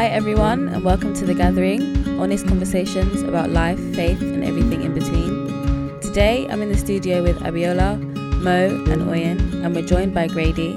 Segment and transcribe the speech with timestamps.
[0.00, 4.94] Hi, everyone, and welcome to The Gathering honest conversations about life, faith, and everything in
[4.94, 6.00] between.
[6.00, 8.00] Today, I'm in the studio with Abiola,
[8.40, 10.72] Mo, and Oyin, and we're joined by Gradi.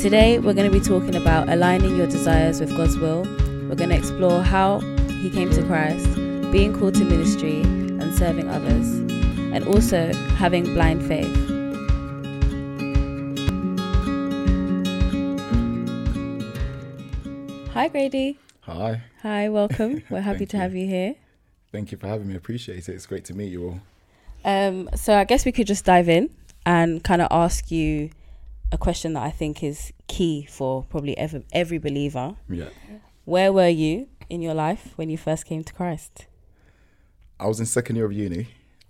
[0.00, 3.24] Today, we're going to be talking about aligning your desires with God's will.
[3.68, 4.80] We're going to explore how
[5.20, 6.06] He came to Christ,
[6.50, 8.94] being called to ministry, and serving others,
[9.52, 11.45] and also having blind faith.
[17.86, 18.36] Hi, Gradi.
[18.62, 19.00] Hi.
[19.22, 20.02] Hi, welcome.
[20.10, 20.60] We're happy to you.
[20.60, 21.14] have you here.
[21.70, 22.34] Thank you for having me.
[22.34, 22.92] Appreciate it.
[22.92, 23.80] It's great to meet you all.
[24.44, 26.34] Um, so I guess we could just dive in
[26.66, 28.10] and kind of ask you
[28.72, 32.34] a question that I think is key for probably every, every believer.
[32.48, 32.70] Yeah.
[33.24, 36.26] Where were you in your life when you first came to Christ?
[37.38, 38.48] I was in second year of uni,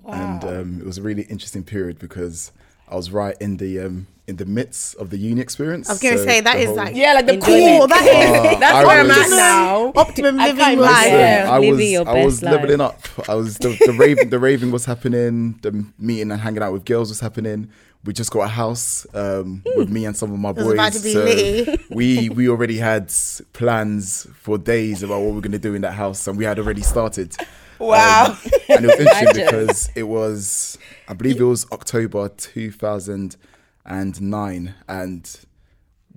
[0.09, 2.51] and um, it was a really interesting period because
[2.89, 5.89] I was right in the um, in the midst of the uni experience.
[5.89, 7.79] I was gonna So say that the is whole- like Yeah, like the Enjoyment.
[7.79, 7.87] cool.
[7.89, 8.61] That is.
[8.61, 9.93] That's I where I'm at now.
[9.95, 11.07] optimum I living can't life.
[11.07, 11.21] imagine.
[11.21, 11.51] Yeah.
[11.51, 12.53] I was I was best life.
[12.55, 13.01] leveling up.
[13.29, 15.59] I was the, the raving the raving was happening.
[15.63, 17.71] The meeting and hanging out with girls was happening.
[18.05, 20.75] We just got a house um, with me and some of my was boys.
[20.75, 21.85] about to be so litty.
[21.91, 23.13] we we already had
[23.53, 26.45] plans for days about what we are going to do in that house, and we
[26.45, 27.35] had already started.
[27.79, 28.27] Wow.
[28.31, 30.79] Um, and it was interesting because it was,
[31.09, 35.41] I believe it was October 2009, and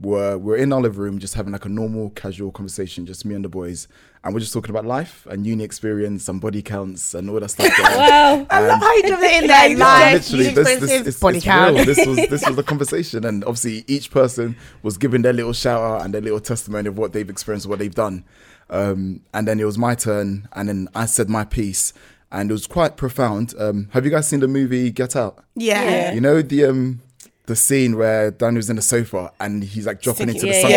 [0.02, 3.36] we're, we're in our living room just having like a normal, casual conversation, just me
[3.36, 3.88] and the boys.
[4.24, 7.50] And we're just talking about life and uni experience and body counts and all that
[7.50, 7.72] stuff.
[7.80, 8.46] Wow.
[8.50, 9.70] I love how you do it in there.
[9.78, 11.76] Yeah, Life, literally, this, this, it's, body count.
[11.76, 11.86] real.
[11.86, 15.82] This was this was the conversation, and obviously each person was giving their little shout
[15.82, 18.26] out and their little testimony of what they've experienced, what they've done.
[18.70, 21.94] Um, and then it was my turn, and then I said my piece,
[22.32, 23.54] and it was quite profound.
[23.58, 25.44] Um, have you guys seen the movie Get Out?
[25.56, 25.84] Yeah.
[25.84, 26.14] Yeah.
[26.14, 27.02] You know the um
[27.46, 30.72] the scene where Daniel's in the sofa and he's like dropping into the Yeah, sun.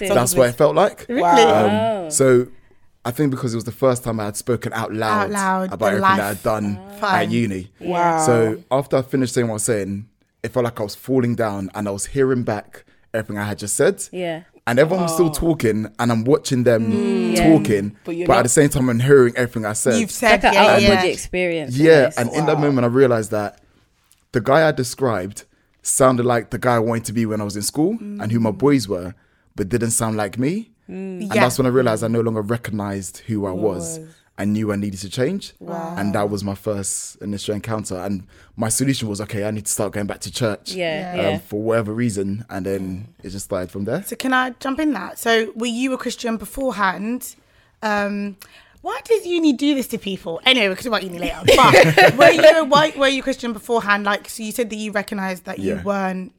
[0.00, 0.14] yeah.
[0.14, 1.06] That's what it felt like.
[1.08, 1.20] Really?
[1.22, 2.04] Wow.
[2.04, 2.46] Um, so
[3.04, 5.72] I think because it was the first time I had spoken out loud, Out loud,
[5.72, 6.30] about the everything that.
[6.30, 7.22] I'd done Fine.
[7.26, 7.72] at uni.
[7.80, 8.24] Wow.
[8.24, 10.08] So after I finished saying what I was saying,
[10.44, 13.58] it felt like I was falling down and I was hearing back everything I had
[13.58, 14.04] just said.
[14.12, 14.42] Yeah.
[14.66, 15.32] And everyone was still oh.
[15.32, 17.36] talking and I'm watching them mm.
[17.36, 17.58] Yeah.
[17.58, 17.88] talking.
[17.88, 19.98] But, But you're at the same time I'm hearing everything I said.
[20.00, 20.94] You've said Like an yeah, out of yeah.
[20.96, 21.76] body experience.
[21.76, 22.18] yeah, almost.
[22.18, 23.60] and in that moment I realized that
[24.30, 25.44] the guy I described
[25.82, 28.38] sounded like the guy I wanted to be when I was in school and who
[28.38, 28.58] my mm.
[28.58, 29.14] boys were,
[29.56, 30.70] but didn't sound like me.
[30.86, 31.42] And Yeah.
[31.42, 33.98] that's when I realized I no longer recognized who I was.
[34.38, 35.52] I knew I needed to change.
[35.60, 37.96] And that was my first initial encounter.
[37.96, 38.26] And
[38.56, 40.72] my solution was okay, I need to start going back to church.
[40.72, 41.40] Yeah, um.
[41.40, 42.44] For whatever reason.
[42.48, 44.02] And then it just started from there.
[44.04, 45.18] So can I jump in that?
[45.18, 47.36] So were you a Christian beforehand?
[47.82, 48.36] Um,
[48.80, 50.40] why does uni do this to people?
[50.44, 51.40] Anyway, we'll talk about uni later.
[51.56, 54.04] But were you why were you Christian beforehand?
[54.04, 56.32] Like, so you said that you recognised that you weren't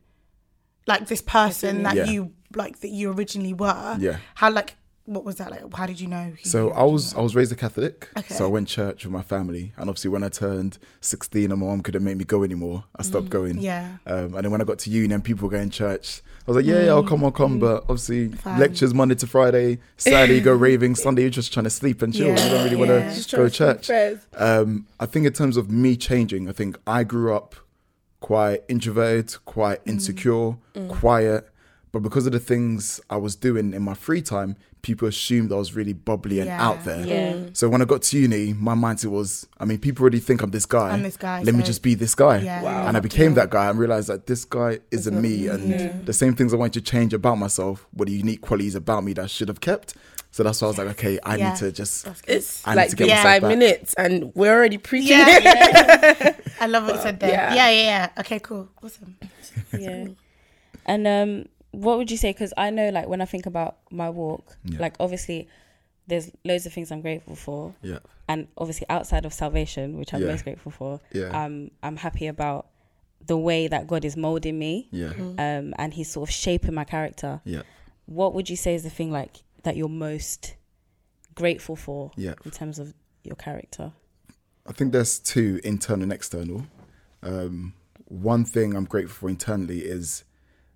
[0.87, 2.05] like this person that Yeah.
[2.05, 3.97] you like that you originally were.
[3.99, 4.17] Yeah.
[4.35, 5.61] How like what was that like?
[5.73, 6.31] How did you know?
[6.41, 8.33] who So I was I was raised a Catholic, Okay.
[8.33, 11.59] so I went to church with my family, and obviously when I turned sixteen and
[11.59, 13.55] my mom couldn't make me go anymore, I stopped going.
[13.57, 13.97] Mm, yeah.
[14.05, 16.51] Um, and then when I got to uni and people were going to church, I
[16.51, 17.59] was like, yeah, yeah, I'll come, I'll come.
[17.59, 18.37] But obviously Mm.
[18.39, 18.59] Fine.
[18.59, 22.13] lectures Monday to Friday, Saturday you go raving, Sunday you're just trying to sleep and
[22.13, 22.27] chill.
[22.27, 23.13] Yeah, You don't really want yeah.
[23.13, 24.19] to go to church.
[24.37, 27.55] Um, I think in terms of me changing, I think I grew up
[28.21, 29.89] quite introverted, quite Mm.
[29.89, 30.55] insecure,
[30.87, 31.49] quiet.
[31.91, 35.55] But because of the things I was doing in my free time, people assumed I
[35.55, 36.63] was really bubbly and Yeah.
[36.67, 37.07] out there.
[37.07, 37.49] Yeah.
[37.53, 40.51] So when I got to uni, my mindset was, I mean, people already think I'm
[40.51, 40.89] this guy.
[40.91, 42.39] I'm this guy, Let me just be this guy.
[42.39, 42.61] Yeah.
[42.61, 42.85] Wow.
[42.87, 45.47] And I became that guy and realized that this guy isn't me.
[45.47, 49.03] And the same things I wanted to change about myself were the unique qualities about
[49.03, 49.95] me that I should have kept.
[50.31, 51.49] So that's why I was like, okay, I Yeah.
[51.49, 52.05] need to just.
[52.27, 53.49] It's I need like to get give myself five back.
[53.57, 55.17] minutes and we're already preaching.
[55.17, 56.35] Yeah, yeah.
[56.59, 57.29] I love what you said there.
[57.29, 57.53] Yeah.
[57.55, 57.69] Yeah.
[57.69, 59.15] yeah, yeah, Okay, cool, awesome.
[59.79, 60.07] yeah.
[60.85, 62.31] And um, what would you say?
[62.31, 64.79] Because I know, like, when I think about my walk, Yeah.
[64.79, 65.47] like, obviously,
[66.07, 67.75] there's loads of things I'm grateful for.
[67.81, 67.99] Yeah.
[68.29, 70.27] And obviously, outside of salvation, which I'm Yeah.
[70.27, 71.29] most grateful for, Yeah.
[71.43, 72.67] um, I'm happy about
[73.25, 75.13] the way that God is molding me Yeah.
[75.17, 77.41] um, and He's sort of shaping my character.
[77.45, 77.63] Yeah.
[78.05, 80.55] What would you say is the thing, like, that you're most
[81.35, 82.35] grateful for Yeah.
[82.45, 82.93] in terms of
[83.23, 83.93] your character?
[84.65, 86.67] I think there's two internal and external.
[87.21, 87.73] Um,
[88.05, 90.23] one thing I'm grateful for internally is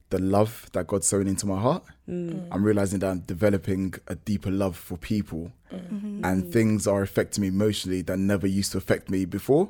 [0.10, 1.84] the love that God's sown into my heart.
[2.10, 2.48] Mm.
[2.52, 6.22] I'm realizing that I'm developing a deeper love for people, mm.
[6.24, 6.52] and mm.
[6.52, 9.70] things are affecting me emotionally that never used to affect me before.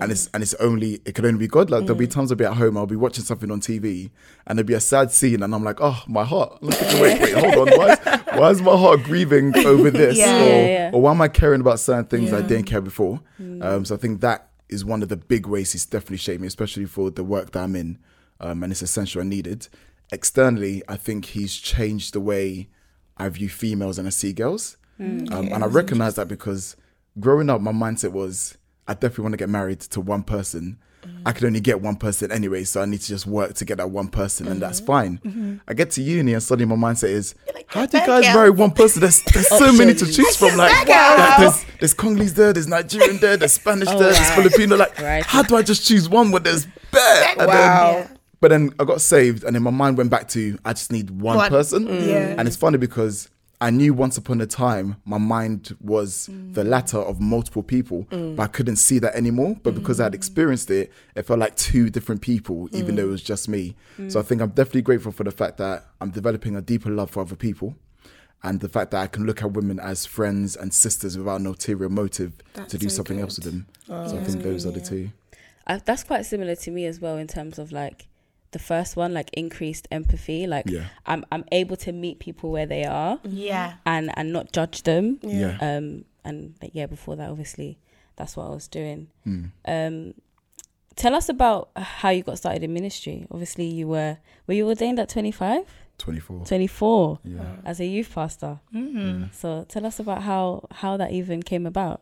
[0.00, 1.70] And it's and it's only it can only be God.
[1.70, 4.10] Like there'll be times I'll be at home, I'll be watching something on TV,
[4.46, 6.58] and there'll be a sad scene, and I'm like, oh, my heart.
[6.62, 7.98] I'm thinking, wait, wait, hold on, why is,
[8.38, 10.18] why is my heart grieving over this?
[10.18, 10.34] Yeah.
[10.34, 10.90] or, Yeah, yeah.
[10.92, 13.20] or why am I caring about certain things I didn't care before?
[13.38, 16.48] Um, so I think that is one of the big ways he's definitely shaped me,
[16.48, 17.98] especially for the work that I'm in,
[18.40, 19.68] um, and it's essential and needed.
[20.12, 22.68] Externally, I think he's changed the way
[23.16, 24.76] I view females and I see girls.
[25.00, 25.32] Mm.
[25.32, 26.76] Um, and I recognize that because
[27.18, 28.56] growing up, my mindset was
[28.88, 30.78] I definitely want to get married to one person.
[31.24, 33.76] I could only get one person anyway, so I need to just work to get
[33.78, 35.60] that one person, and that's fine.
[35.68, 37.36] I get to uni, and suddenly my mindset is,
[37.68, 39.02] how do you guys marry one person?
[39.02, 40.56] There's, there's so many to choose from.
[40.56, 44.30] Like, like, there's, there's Congolese there, there's Nigerian there, there's Spanish there, there's.
[44.30, 44.74] Filipino.
[44.76, 45.24] Like, Right.
[45.24, 47.24] how do I just choose one when there's bear?
[47.38, 48.08] And then- Wow.
[48.46, 51.10] But then I got saved, and then my mind went back to I just need
[51.10, 51.50] one, One.
[51.50, 51.88] person.
[51.88, 52.06] Mm.
[52.06, 52.34] Yeah.
[52.38, 53.28] And it's funny because
[53.60, 56.54] I knew once upon a time my mind was mm.
[56.54, 58.36] the latter of multiple people, mm.
[58.36, 59.56] but I couldn't see that anymore.
[59.64, 63.10] But because I had experienced it, it felt like two different people, even though it
[63.10, 63.74] was just me.
[64.06, 67.10] So I think I'm definitely grateful for the fact that I'm developing a deeper love
[67.10, 67.74] for other people.
[68.44, 71.46] And the fact that I can look at women as friends and sisters without an
[71.48, 73.24] ulterior motive That's to do so something good.
[73.24, 73.66] else with them.
[73.88, 74.22] so I oh.
[74.22, 75.10] think those are the two.
[75.66, 78.06] I, that's quite similar to me as well in terms of like
[78.52, 80.46] the first one, like increased empathy.
[80.46, 80.84] Like Yeah.
[81.06, 83.74] I'm I'm able to meet people where they are Yeah.
[83.84, 85.18] and and not judge them.
[85.22, 85.58] Yeah.
[85.60, 87.78] Um and like, yeah, before that obviously
[88.16, 89.08] that's what I was doing.
[89.26, 89.50] Mm.
[89.66, 90.14] Um
[90.94, 93.26] tell us about how you got started in ministry.
[93.30, 95.64] Obviously you were were you ordained at 25?
[95.98, 96.44] 24.
[96.46, 97.56] 24 Yeah.
[97.64, 98.60] as a youth pastor.
[98.74, 99.32] Mm.
[99.34, 102.00] So tell us about how how that even came about.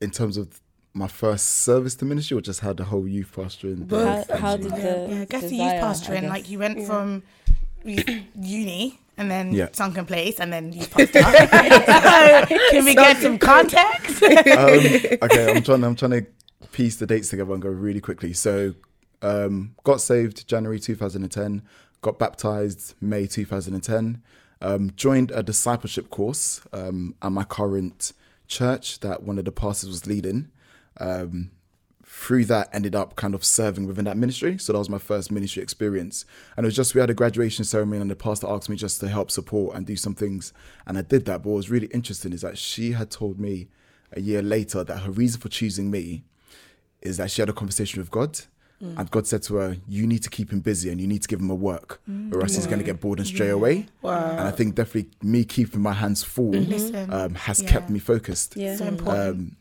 [0.00, 0.60] in terms of
[0.92, 4.28] my first service to ministry or just how the whole youth pastoring Both.
[4.30, 6.30] How, how actually- did the Yeah, I guess the youth pastor I and guess.
[6.30, 6.86] like you went Yeah.
[6.86, 7.22] from
[8.34, 9.68] uni and then Yeah.
[9.72, 11.22] sunken place and then youth pastor.
[11.22, 14.22] so, can we get some context?
[14.22, 14.28] um,
[15.22, 15.84] okay, I'm trying.
[15.84, 16.26] I'm trying to
[16.72, 18.32] piece the dates together and go really quickly.
[18.32, 18.74] So,
[19.22, 21.62] um, got saved January 2010.
[22.02, 24.22] Got baptized May 2010.
[24.62, 28.12] Um, joined a discipleship course um, at my current
[28.46, 30.48] church that one of the pastors was leading.
[30.98, 31.50] Um,
[32.04, 34.58] through that, ended up kind of serving within that ministry.
[34.58, 36.24] So that was my first ministry experience.
[36.56, 38.98] And it was just we had a graduation ceremony, and the pastor asked me just
[39.00, 40.52] to help support and do some things,
[40.86, 41.42] and I did that.
[41.42, 43.68] But what was really interesting is that she had told me
[44.12, 46.24] a year later that her reason for choosing me
[47.00, 48.40] is that she had a conversation with God.
[48.82, 51.28] And God said to her, You need to keep him busy and you need to
[51.28, 52.00] give him a work,
[52.32, 53.86] or else he's going to get bored and stray away.
[54.00, 54.30] Wow.
[54.30, 57.68] And I think definitely me keeping my hands full Listen, um, has Yeah.
[57.68, 58.56] kept me focused.
[58.56, 58.76] Yeah.
[58.76, 59.28] so important.
[59.36, 59.56] Um,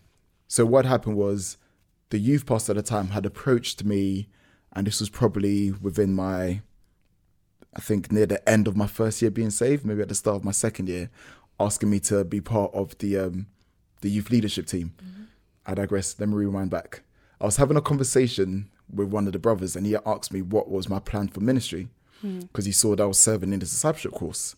[0.49, 1.57] so what happened was
[2.09, 4.27] the youth pastor at the time had approached me,
[4.73, 6.61] and this was probably within my,
[7.75, 10.37] I think near the end of my first year being saved, maybe at the start
[10.37, 11.11] of my second year,
[11.59, 13.45] asking me to be part of the um,
[14.01, 14.93] the youth leadership team.
[15.67, 16.19] I digress.
[16.19, 17.03] Let me rewind back.
[17.39, 20.69] I was having a conversation with one of the brothers, and he asked me what
[20.69, 21.89] was my plan for ministry
[22.39, 24.55] because he saw that I was serving in the discipleship course.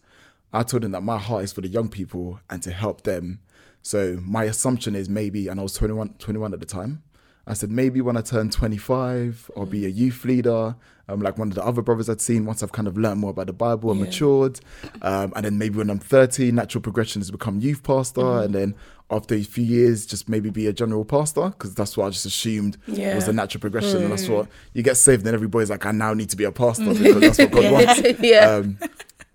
[0.54, 3.40] I told him that my heart is for the young people and to help them.
[3.83, 7.04] So my assumption is maybe, and I was 21, 21 at the time.
[7.48, 10.75] I said maybe when I turn 25, I'll be a youth leader,
[11.10, 12.45] um, like one of the other brothers I'd seen.
[12.45, 14.06] Once I've kind of learned more about the Bible and Yeah.
[14.06, 14.60] matured,
[15.01, 18.75] um, and then maybe when I'm 30, natural progression is become youth pastor, and then
[19.10, 22.28] after a few years, just maybe be a general pastor because that's what I just
[22.28, 23.16] assumed Yeah.
[23.16, 26.13] was the natural progression, and that's what you get saved, and everybody's like, I now
[26.13, 28.01] need to be a pastor because that's what God wants.
[28.22, 28.57] yeah.
[28.57, 28.78] Um,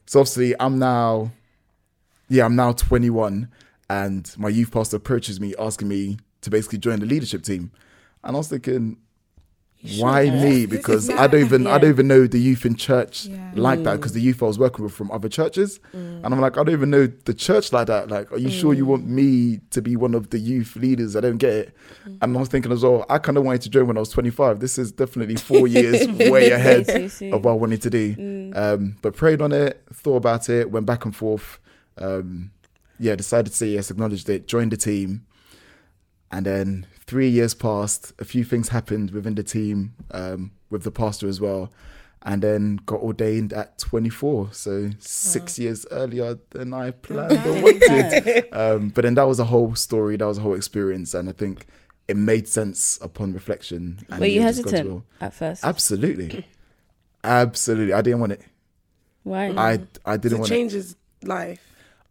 [0.06, 1.32] so obviously, I'm now,
[2.28, 3.48] yeah, I'm now 21,
[3.88, 7.70] and my youth pastor approaches me asking me to basically join the leadership team,
[8.24, 8.96] and I was thinking,
[9.98, 10.66] why me?
[10.76, 13.36] Because I don't even I don't even know the youth in church Yeah.
[13.52, 13.96] like that.
[13.96, 16.72] Because the youth I was working with from other churches, and I'm like, I don't
[16.72, 18.10] even know the church like that.
[18.10, 21.14] Like, are you sure you want me to be one of the youth leaders?
[21.14, 21.76] I don't get it.
[22.20, 24.08] And I was thinking as well, I kind of wanted to join when I was
[24.08, 24.58] 25.
[24.60, 26.88] This is definitely four years way ahead
[27.32, 28.52] of what I wanted to do.
[28.56, 31.58] Um, but prayed on it, thought about it, went back and forth.
[31.98, 32.50] Um,
[32.98, 35.26] yeah, decided to say yes, acknowledged it, joined the team.
[36.31, 40.91] And then three years passed, a few things happened within the team, um, with the
[40.91, 41.72] pastor as well.
[42.22, 44.48] And then got ordained at 24.
[44.53, 48.48] So six years earlier than I planned or wanted.
[48.53, 51.15] Um, but then that was a whole story, that was a whole experience.
[51.15, 51.67] And I think
[52.08, 54.00] it made sense upon reflection.
[54.10, 55.05] and Were you yeah, just God's hesitant will.
[55.20, 55.65] at first?
[55.65, 56.44] Absolutely.
[57.22, 57.93] Absolutely.
[57.93, 58.43] I didn't want it.
[59.22, 59.50] Why?
[59.50, 60.55] I I didn't want it want it.
[60.55, 61.60] changes life.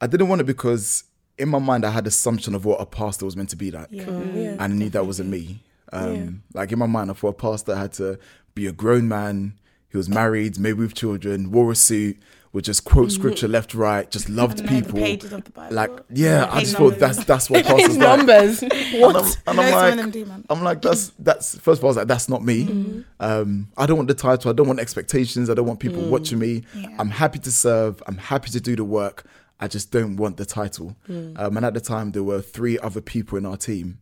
[0.01, 1.03] I didn't want it because
[1.37, 3.87] in my mind I had assumption of what a pastor was meant to be like.
[3.91, 4.03] yeah.
[4.05, 4.49] Mm, yeah.
[4.51, 5.61] And I knew that wasn't me.
[5.91, 6.59] Um, Yeah.
[6.61, 8.19] Like in my mind, I thought a pastor had to
[8.53, 9.53] be a grown man.
[9.89, 12.17] He was married, maybe with children, wore a suit,
[12.51, 14.99] would just quote scripture left, right, just loved And know the people.
[14.99, 15.75] pages of the Bible.
[15.75, 16.91] Like, yeah, I Hate just numbers.
[16.91, 18.17] thought that's that's what pastors like.
[18.17, 18.63] Numbers.
[18.63, 19.15] And I'm, what?
[19.15, 20.31] and I'm know some of like, do.
[20.49, 22.65] I'm like, that's that's first of all, I was like, that's not me.
[22.65, 23.01] Mm-hmm.
[23.19, 24.49] Um, I don't want the title.
[24.49, 25.49] I don't want expectations.
[25.49, 26.61] I don't want people watching me.
[26.73, 26.83] Mm.
[26.83, 26.95] Yeah.
[26.99, 28.01] I'm happy to serve.
[28.07, 29.25] I'm happy to do the work.
[29.59, 30.95] I just don't want the title.
[31.09, 31.39] Mm.
[31.39, 33.99] Um, and at the time, there were three other people in our team,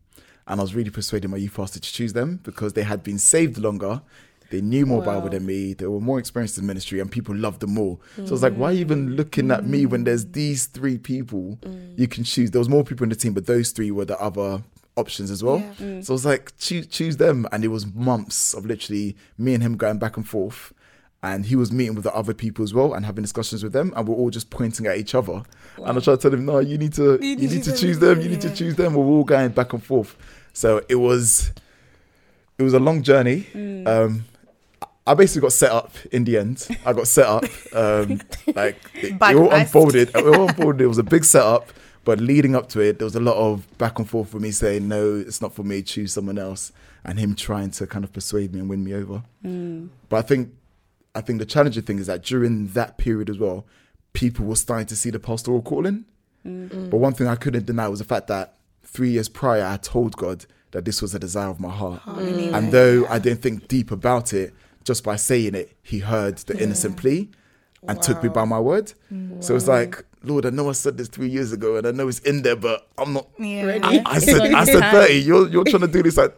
[0.48, 3.20] and I was really persuading my youth pastor to choose them because they had been
[3.20, 4.02] saved longer.
[4.50, 5.74] They knew more Bible than me.
[5.74, 7.98] They were more experienced in ministry, and people loved them more.
[8.18, 11.00] So I was like, why are you even looking at me when there's these three
[11.00, 11.58] people
[11.96, 12.52] you can choose?
[12.52, 14.62] There was more people in the team, but those three were the other
[14.96, 15.60] options as well.
[15.80, 16.02] Yeah.
[16.02, 19.64] So I was like, choose choose them, and it was months of literally me and
[19.64, 20.72] him going back and forth.
[21.24, 23.94] And he was meeting with the other people as well and having discussions with them,
[23.96, 25.42] and we're all just pointing at each other.
[25.78, 28.20] And I tried to tell him, no, you need to, you, need, to choose them.
[28.20, 28.94] You need to choose them.
[28.94, 30.16] We're all going back and forth.
[30.52, 31.52] So it was,
[32.58, 33.48] it was a long journey.
[33.86, 34.26] Um,
[35.06, 36.68] I basically got set up in the end.
[36.86, 37.44] I got set up.
[37.74, 38.22] Um,
[38.56, 40.10] like it, it all unfolded.
[40.10, 40.82] It all unfolded.
[40.82, 41.70] It was a big setup,
[42.06, 44.52] but leading up to it, there was a lot of back and forth with me
[44.52, 45.82] saying, "No, it's not for me.
[45.82, 46.72] Choose someone else,"
[47.04, 49.24] and him trying to kind of persuade me and win me over.
[50.08, 50.54] But I think,
[51.16, 53.66] I think the challenging thing is that during that period as well,
[54.14, 56.06] people were starting to see the pastoral calling.
[56.46, 56.90] Mm.
[56.90, 60.16] But one thing I couldn't deny was the fact that three years prior, I told
[60.18, 62.02] God that this was a desire of my heart.
[62.06, 64.54] And though I didn't think deep about it,
[64.84, 67.30] just by saying it, He heard the innocent plea
[67.88, 68.94] and took me by my word.
[69.40, 72.08] So it's like, Lord, I know I said this three years ago and I know
[72.08, 73.28] it's in there, but I'm not.
[73.38, 73.64] Yeah.
[73.66, 74.02] Ready?
[74.06, 75.14] I said, I said 30.
[75.16, 76.36] You're, you're trying to do this at.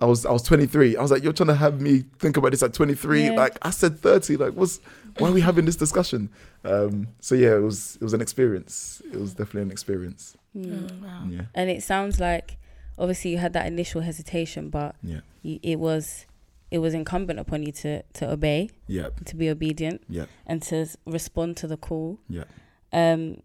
[0.00, 0.96] I was I was 23.
[0.96, 3.24] I was like, you're trying to have me think about this at 23.
[3.24, 3.30] Yeah.
[3.32, 4.36] Like I said 30.
[4.36, 4.80] Like what's
[5.18, 6.30] why are we having this discussion?
[6.64, 9.02] Um, so yeah, it was it was an experience.
[9.12, 10.36] It was definitely an experience.
[10.54, 11.24] Wow.
[11.28, 12.56] Yeah, And it sounds like
[12.98, 16.26] obviously you had that initial hesitation, but yeah, you, it was
[16.70, 20.86] it was incumbent upon you to to obey, yeah, to be obedient, yeah, and to
[21.06, 22.18] respond to the call.
[22.28, 22.44] yeah,
[22.92, 23.40] Um,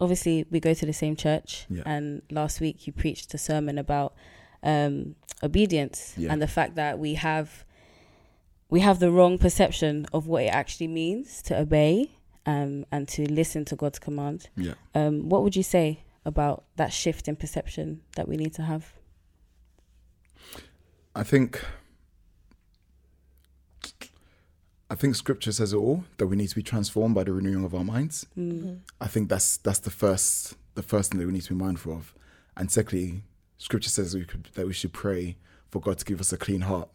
[0.00, 1.82] obviously, we go to the same church, Yeah.
[1.86, 4.14] and last week you preached a sermon about
[4.66, 6.32] um, obedience Yeah.
[6.32, 7.64] and the fact that we have
[8.68, 12.10] we have the wrong perception of what it actually means to obey
[12.46, 14.48] um, and to listen to God's command.
[14.56, 14.74] yeah.
[14.94, 18.92] Um, what would you say about that shift in perception that we need to have?
[21.14, 21.64] I think
[24.88, 27.64] I think scripture says it all that we need to be transformed by the renewing
[27.64, 28.26] of our minds.
[28.38, 28.80] Mm.
[29.00, 31.92] I think that's that's the first the first thing that we need to be mindful
[31.94, 32.14] of.
[32.56, 33.22] And secondly,
[33.58, 35.36] scripture says we could, that we should pray
[35.70, 36.88] for God to give us a clean heart.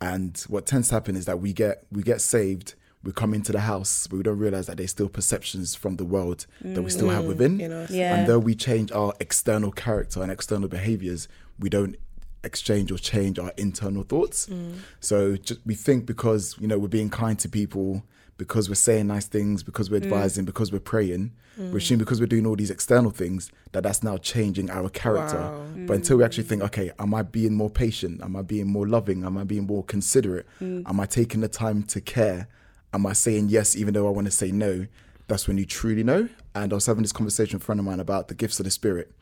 [0.00, 3.52] And what tends to happen is that we get we get saved, we come into
[3.52, 6.90] the house, but we don't realize that there's still perceptions from the world that we
[6.90, 7.28] still have mm.
[7.28, 7.58] within.
[7.58, 8.14] You know, Yeah.
[8.14, 11.28] And though we change our external character and external behaviors,
[11.58, 11.96] we don't
[12.44, 14.46] exchange or change our internal thoughts.
[14.46, 14.78] Mm.
[15.00, 18.04] So just, we think because you know we're being kind to people,
[18.38, 20.04] because we're saying nice things, because we're mm.
[20.04, 21.76] advising, because we're praying, we're mm.
[21.76, 25.38] assuming because we're doing all these external things that that's now changing our character.
[25.38, 25.66] Wow.
[25.86, 26.48] But until we actually mm.
[26.48, 28.22] think, okay, am I being more patient?
[28.22, 29.24] Am I being more loving?
[29.24, 30.46] Am I being more considerate?
[30.60, 32.48] Am I taking the time to care?
[32.92, 34.86] Am I saying yes even though I want to say no?
[35.28, 36.28] That's when you truly know.
[36.54, 38.64] And I was having this conversation with a friend of mine about the gifts of
[38.64, 39.12] the spirit.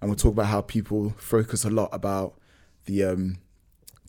[0.00, 2.38] And we'll talk about how people focus a lot about
[2.84, 3.38] the um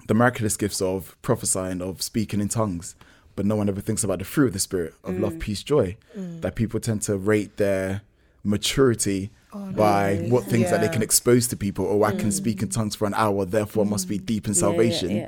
[0.07, 2.95] the miraculous gifts of prophesying, of speaking in tongues,
[3.35, 5.39] but no one ever thinks about the fruit of the spirit of love, mm.
[5.39, 5.97] peace, joy.
[6.17, 6.41] Mm.
[6.41, 8.01] That people tend to rate their
[8.43, 11.87] maturity oh, by what things that they can expose to people.
[11.89, 12.73] Oh, I can speak in mm.
[12.73, 15.09] tongues for an hour, therefore I must be deep in Yeah, yeah, salvation.
[15.11, 15.27] yeah.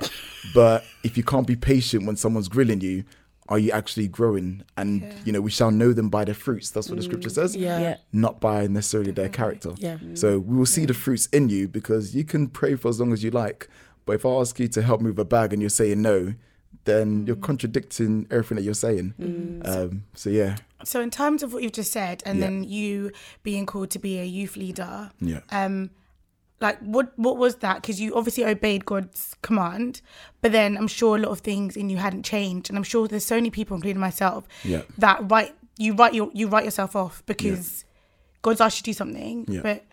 [0.53, 3.05] But if you can't be patient when someone's grilling you,
[3.50, 4.63] are you actually growing?
[4.77, 6.72] And you know, we shall know them by their fruits.
[6.72, 7.79] That's what the scripture says Yeah.
[7.79, 7.98] Yeah.
[8.13, 9.74] not by necessarily their character.
[9.77, 9.98] Yeah.
[10.13, 13.12] So we will see the fruits in you because you can pray for as long
[13.12, 13.67] as you like.
[14.05, 16.34] But if I ask you to help move a bag and you're saying no,
[16.85, 19.13] then you're contradicting everything that you're saying.
[19.65, 22.45] Um, so yeah, So, in terms of what you've just said, and Yeah.
[22.47, 23.11] then you
[23.43, 25.91] being called to be a youth leader, yeah, um,
[26.59, 27.81] like what what was that?
[27.81, 30.01] Because you obviously obeyed God's command,
[30.41, 33.07] but then I'm sure a lot of things in you hadn't changed, and I'm sure
[33.07, 34.81] there's so many people, including myself, Yeah.
[34.97, 37.85] that write you write your you write yourself off because
[38.41, 39.61] God's asked you to do something, Yeah.
[39.61, 39.83] but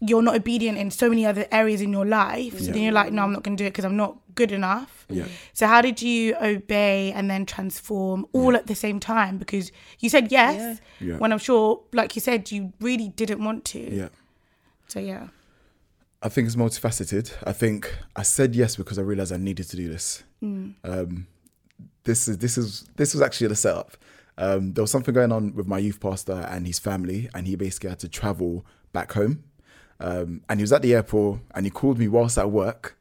[0.00, 2.58] you're not obedient in so many other areas in your life.
[2.58, 2.72] So Yeah.
[2.72, 5.04] then you're like, no, I'm not going to do it because I'm not good enough.
[5.10, 5.26] Yeah.
[5.52, 9.36] So how did you obey and then transform all at the same time?
[9.38, 11.18] Because you said yes Yeah.
[11.18, 13.78] when I'm sure, like you said, you really didn't want to.
[13.94, 14.08] yeah.
[14.88, 15.28] So yeah.
[16.22, 17.32] I think it's multifaceted.
[17.46, 20.22] I think I said yes because I realized I needed to do this.
[20.42, 21.26] Um,
[22.04, 23.96] this is this is this was actually the setup.
[24.38, 27.56] Um, there was something going on with my youth pastor and his family, and he
[27.56, 29.44] basically had to travel back home.
[30.00, 32.96] Um, and he was at the airport, and he called me whilst at work.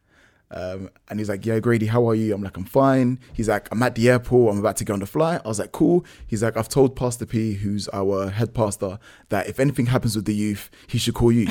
[0.51, 3.67] Um, and he's like, "Yeah, Gradi, how are you?" I'm like, "I'm fine." He's like,
[3.71, 4.51] "I'm at the airport.
[4.53, 6.95] I'm about to get on the flight." I was like, "Cool." He's like, "I've told
[6.95, 8.97] Pastor P, who's our head pastor,
[9.29, 11.47] that if anything happens with the youth, he should call you."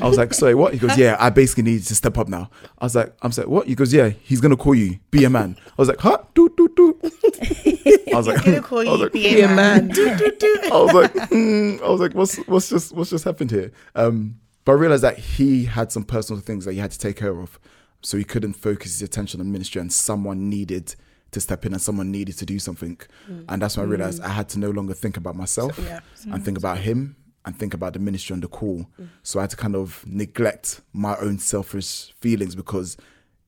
[0.00, 2.48] I was like, "Sorry, what?" He goes, "Yeah, I basically need to step up now."
[2.78, 4.98] I was like, "I'm sorry, what?" He goes, "Yeah, he's gonna call you.
[5.10, 6.98] Be a man." I was like, "Huh?" Do do do.
[7.04, 9.90] I was like, gonna call I was you like, be a man.
[9.94, 13.72] I was like, mm, I was like, what's what's just what's just happened here?
[13.94, 17.16] Um, but I realized that he had some personal things that he had to take
[17.16, 17.58] care of,
[18.02, 20.94] so he couldn't focus his attention on ministry, and someone needed
[21.30, 22.96] to step in and someone needed to do something.
[23.30, 23.44] Mm.
[23.48, 24.26] And that's when I realized mm.
[24.26, 26.00] I had to no longer think about myself yeah.
[26.32, 26.60] and think mm.
[26.60, 28.86] about him and think about the ministry and the call.
[29.22, 32.96] So I had to kind of neglect my own selfish feelings because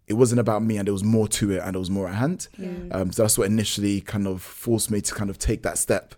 [0.06, 2.14] it wasn't about me and there was more to it and there was more at
[2.14, 2.48] hand.
[2.92, 6.14] Um, so that's what initially kind of forced me to kind of take that step.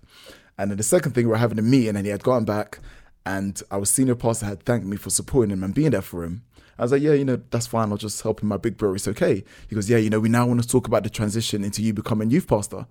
[0.58, 2.44] And then the second thing, we we're having a meeting and then he had gone
[2.44, 2.78] back
[3.24, 6.42] and our senior pastor had thanked me for supporting him and being there for him.
[6.78, 7.90] I was like, yeah, you know, that's fine.
[7.90, 8.94] I'll just help him, my big bro.
[8.94, 9.44] It's okay.
[9.68, 11.92] He goes, yeah, you know, we now want to talk about the transition into you
[11.92, 12.86] becoming youth pastor.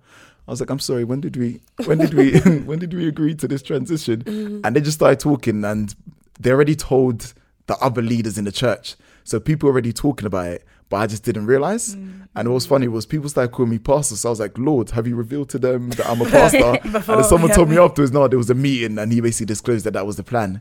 [0.46, 1.04] I was like, I'm sorry.
[1.04, 1.60] When did we?
[1.84, 2.38] When did we?
[2.64, 4.22] when did we agree to this transition?
[4.22, 4.60] Mm.
[4.64, 5.94] And they just started talking, and
[6.40, 7.34] they already told
[7.66, 8.96] the other leaders in the church.
[9.24, 11.94] So people were already talking about it, but I just didn't realize.
[11.94, 14.14] And what was funny was people started calling me pastor.
[14.14, 16.78] So I was like, Lord, have you revealed to them that I'm a pastor?
[16.84, 17.54] and then someone yeah.
[17.54, 20.16] told me afterwards, no, there was a meeting, and he basically disclosed that that was
[20.16, 20.60] the plan.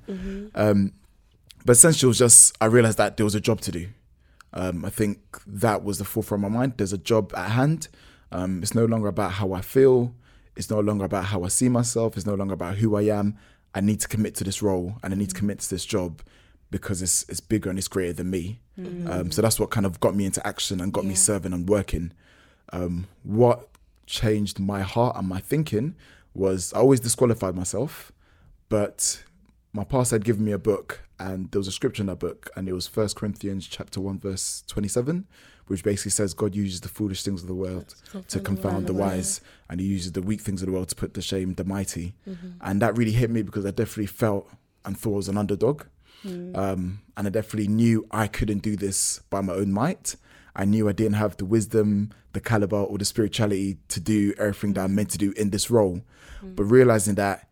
[0.55, 0.93] Um,
[1.65, 3.89] but essentially, it was just I realized that there was a job to do.
[4.53, 6.75] Um, I think that was the forefront of my mind.
[6.77, 7.89] There's a job at hand.
[8.31, 10.15] Um, it's no longer about how I feel.
[10.55, 12.15] It's no longer about how I see myself.
[12.15, 13.37] It's no longer about who I am.
[13.75, 16.21] I need to commit to this role and I need to commit to this job
[16.71, 18.61] because it's it's bigger and it's greater than me.
[19.07, 21.67] Um, so that's what kind of got me into action and got me serving and
[21.69, 22.13] working.
[22.73, 23.67] Um, what
[24.07, 25.95] changed my heart and my thinking
[26.33, 28.11] was I always disqualified myself,
[28.69, 29.23] but
[29.73, 32.49] my pastor had given me a book and there was a scripture in that book
[32.55, 35.27] and it was First Corinthians chapter 1 verse 27
[35.67, 37.95] which basically says God uses the foolish things of the world
[38.29, 41.13] to confound the wise and he uses the weak things of the world to put
[41.13, 42.13] to shame the mighty.
[42.61, 44.49] And that really hit me because I definitely felt
[44.83, 45.83] and thought I was an underdog
[46.25, 50.15] um, and I definitely knew I couldn't do this by my own might
[50.55, 54.73] I knew I didn't have the wisdom the caliber or the spirituality to do everything
[54.73, 56.01] that I'm meant to do in this role
[56.43, 57.47] but realizing that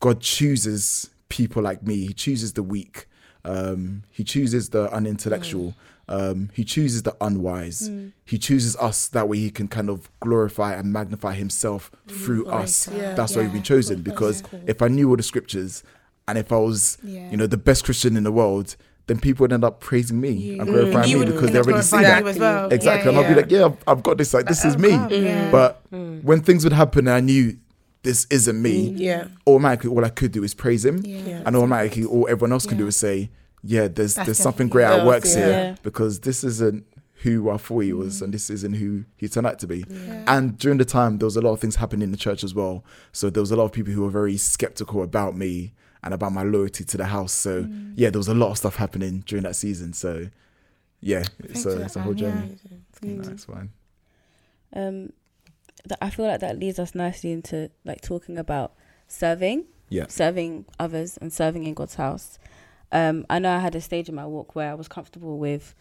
[0.00, 2.06] God chooses people like me.
[2.06, 3.06] He chooses the weak.
[3.44, 5.74] Um, he chooses the unintellectual.
[6.08, 7.90] Um, he chooses the unwise.
[8.24, 9.08] He chooses us.
[9.08, 12.88] That way, he can kind of glorify and magnify himself through us.
[12.88, 13.14] Yeah.
[13.14, 14.02] That's why we've been chosen.
[14.02, 15.82] Because if I knew all the scriptures,
[16.28, 17.30] and if I was, Yeah.
[17.30, 20.58] you know, the best Christian in the world, then people would end up praising me
[20.58, 22.24] and glorifying you me would because they already see that.
[22.38, 22.72] well.
[22.72, 23.12] Exactly.
[23.12, 24.32] Yeah, and I'll be like, yeah, I've, I've got this.
[24.32, 24.90] Like, this is me.
[24.90, 25.50] come, yeah.
[25.50, 27.58] But when things would happen, and I knew
[28.02, 29.28] this isn't me Yeah.
[29.46, 31.02] automatically all I could do is praise him.
[31.04, 31.42] Yeah.
[31.44, 33.30] And automatically all everyone else can do is say,
[33.66, 35.06] Yeah, there's That's there's something great at Yeah.
[35.06, 35.46] works Yeah.
[35.46, 36.84] here because this isn't
[37.22, 37.96] who I thought he Mm.
[37.98, 39.86] was and this isn't who he turned out to be.
[40.26, 42.54] And during the time there was a lot of things happening in the church as
[42.54, 42.84] well.
[43.12, 45.72] So there was a lot of people who were very skeptical about me
[46.04, 47.32] and about my loyalty to the house.
[47.32, 47.94] So Mm.
[47.96, 49.92] yeah, there was a lot of stuff happening during that season.
[49.94, 50.28] So
[51.00, 52.30] yeah, it's a, it's a whole yeah.
[52.30, 52.58] journey.
[53.02, 53.24] Mm.
[53.24, 53.70] That's fine.
[54.72, 55.12] Um,
[55.88, 58.74] th- I feel like that leads us nicely into like talking about
[59.08, 60.06] serving, Yeah.
[60.08, 62.38] serving others, and serving in God's house.
[62.92, 65.74] Um, I know I had a stage in my walk where I was comfortable with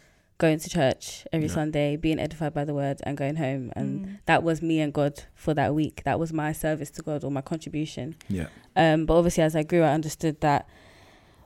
[0.46, 1.04] going to church
[1.34, 1.54] every Yeah.
[1.60, 4.20] Sunday, being edified by the word, and going home, and Mm.
[4.30, 5.96] that was me and God for that week.
[6.04, 8.16] That was my service to God or my contribution.
[8.28, 8.48] Yeah.
[8.76, 10.68] Um, but obviously, as I grew, I understood that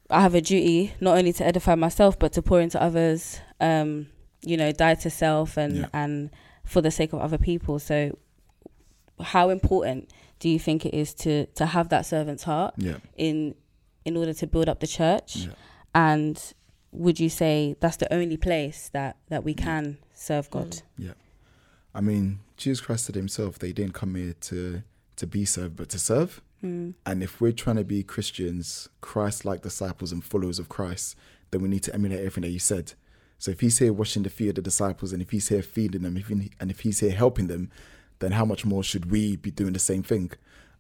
[0.10, 3.40] I have a duty not only to edify myself, but to pour into others.
[3.60, 4.08] Um,
[4.52, 5.88] you know, die to self and Yeah.
[5.94, 6.30] and
[6.64, 7.76] for the sake of other people.
[7.80, 8.18] So,
[9.20, 12.98] how important do you think it is to to have that servant's heart Yeah.
[13.16, 13.56] in
[14.06, 15.30] in order to build up the church?
[15.38, 15.54] Yeah.
[15.96, 16.36] And
[16.98, 20.82] would you say that's the only place that that we can serve God?
[20.98, 21.14] Yeah,
[21.94, 24.84] I mean, Jesus Christ said himself, they didn't come here to
[25.16, 26.42] to be served, but to serve.
[26.64, 26.94] Mm.
[27.06, 31.16] And if we're trying to be Christians, Christ like disciples and followers of Christ,
[31.52, 32.94] then we need to emulate everything that you said.
[33.40, 36.02] So if he's here washing the feet of the disciples and if he's here feeding
[36.02, 37.70] them, if he, and if he's here helping them,
[38.20, 40.32] then how much more should we be doing the same thing?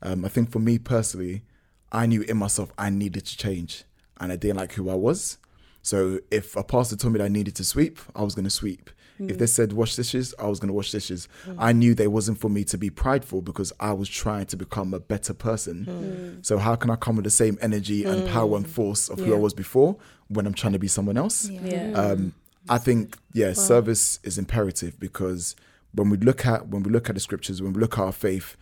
[0.01, 1.43] Um, I think for me personally,
[1.91, 3.83] I knew in myself I needed to change
[4.19, 5.37] and I didn't like who I was.
[5.87, 8.51] So if a pastor told me that I needed to sweep, I was going to
[8.51, 8.89] sweep.
[9.19, 9.39] If mm.
[9.39, 11.29] they said wash dishes, I was going to wash dishes.
[11.45, 11.55] Mm.
[11.57, 14.57] I knew that it wasn't for me to be prideful because I was trying to
[14.57, 15.85] become a better person.
[15.85, 16.45] Mm.
[16.45, 19.33] So how can I come with the same energy and power and force of who
[19.33, 19.95] I was before
[20.27, 21.49] when I'm trying to be someone else?
[21.49, 21.93] Yeah.
[21.93, 22.33] Um,
[22.67, 25.55] I think yeah, service is imperative because
[25.93, 28.11] when we look at when we look at the scriptures, when we look at our
[28.11, 28.57] faith,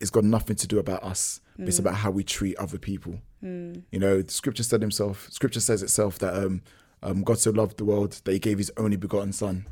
[0.00, 1.40] it's got nothing to do about us.
[1.58, 3.20] But It's about how we treat other people.
[3.42, 5.28] You know, the scripture said himself.
[5.30, 6.62] Scripture says itself that um,
[7.02, 9.66] um, God so loved the world that He gave His only begotten Son.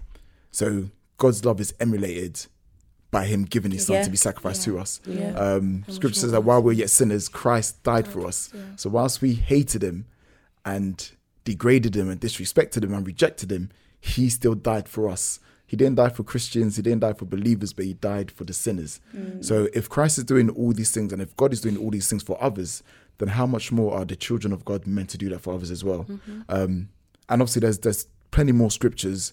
[0.50, 2.46] So God's love is emulated
[3.10, 4.02] by Him giving His Son Yeah.
[4.04, 5.00] to be sacrificed to us.
[5.06, 5.32] Yeah.
[5.38, 8.52] Um, scripture says that while we're yet sinners, Christ died for us.
[8.76, 10.06] So whilst we hated Him
[10.64, 11.10] and
[11.44, 13.70] degraded Him and disrespected Him and rejected Him,
[14.00, 15.40] He still died for us.
[15.66, 18.52] He didn't die for Christians, He didn't die for believers, but He died for the
[18.52, 19.00] sinners.
[19.14, 19.44] Mm.
[19.44, 22.08] So if Christ is doing all these things and if God is doing all these
[22.08, 22.82] things for others,
[23.18, 25.70] then how much more are the children of God meant to do that for others
[25.70, 26.04] as well?
[26.04, 26.40] Mm-hmm.
[26.48, 26.88] Um,
[27.28, 29.32] and obviously, there's there's plenty more scriptures,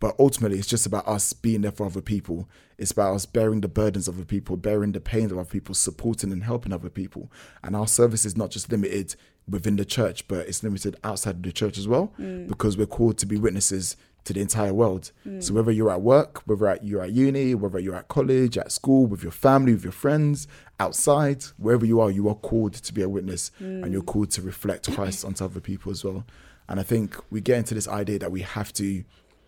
[0.00, 2.48] but ultimately, it's just about us being there for other people.
[2.78, 5.74] It's about us bearing the burdens of other people, bearing the pains of other people,
[5.74, 7.30] supporting and helping other people.
[7.62, 9.14] And our service is not just limited
[9.48, 12.48] within the church, but it's limited outside of the church as well, mm.
[12.48, 15.12] because we're called to be witnesses to the entire world.
[15.26, 15.42] Mm.
[15.42, 18.72] So whether you're at work, whether at, you're at uni, whether you're at college, at
[18.72, 20.48] school, with your family, with your friends,
[20.80, 24.06] outside, wherever you are, you are called to be a witness and you're mm.
[24.06, 26.24] called to reflect Christ onto other people as well.
[26.68, 29.04] And I think we get into this idea that we have to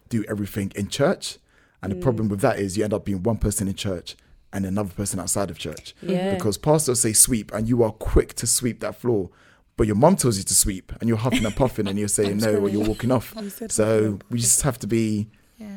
[0.09, 1.39] do everything in church.
[1.83, 2.03] And the mm.
[2.03, 4.17] problem with that is you end up being one person in church
[4.53, 5.95] and another person outside of church.
[6.03, 6.35] Yeah.
[6.35, 9.31] Because pastors say sweep and you are quick to sweep that floor.
[9.77, 12.39] But your mom tells you to sweep and you're huffing and puffing and you're saying
[12.39, 13.35] no or you're walking off.
[13.69, 15.29] So we just have to be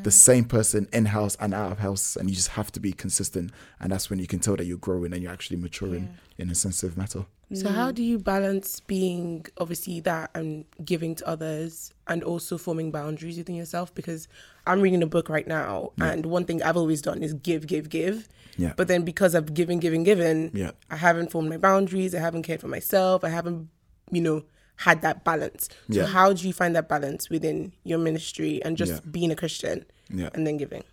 [0.03, 2.91] the same person in house and out of house and you just have to be
[2.93, 3.51] consistent.
[3.79, 6.55] And that's when you can tell that you're growing and you're actually maturing in a
[6.55, 7.25] sensitive matter.
[7.51, 12.91] So how do you balance being obviously that and giving to others and also forming
[12.91, 13.93] boundaries within yourself?
[13.95, 14.27] Because
[14.67, 17.89] I'm reading a book right now and one thing I've always done is give, give,
[17.89, 18.29] give.
[18.57, 18.73] Yeah.
[18.75, 20.71] But then because I've given, given, given, Yeah.
[20.91, 23.69] I haven't formed my boundaries, I haven't cared for myself, I haven't,
[24.11, 24.43] you know,
[24.77, 25.67] had that balance.
[25.91, 26.05] So Yeah.
[26.05, 28.99] how do you find that balance within your ministry and just Yeah.
[29.11, 30.29] being a Christian Yeah.
[30.33, 30.83] and then giving?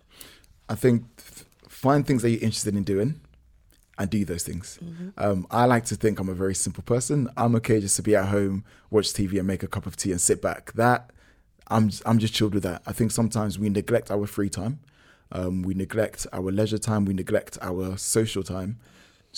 [0.69, 1.05] I think
[1.69, 3.21] find things that you're interested in doing
[3.97, 4.77] and do those things.
[5.17, 7.29] Um, I like to think I'm a very simple person.
[7.37, 10.11] I'm okay just to be at home, watch TV, and make a cup of tea
[10.11, 10.73] and sit back.
[10.73, 11.11] That
[11.69, 12.81] I'm I'm just chilled with that.
[12.85, 14.79] I think sometimes we neglect our free time,
[15.31, 18.77] um, we neglect our leisure time, we neglect our social time,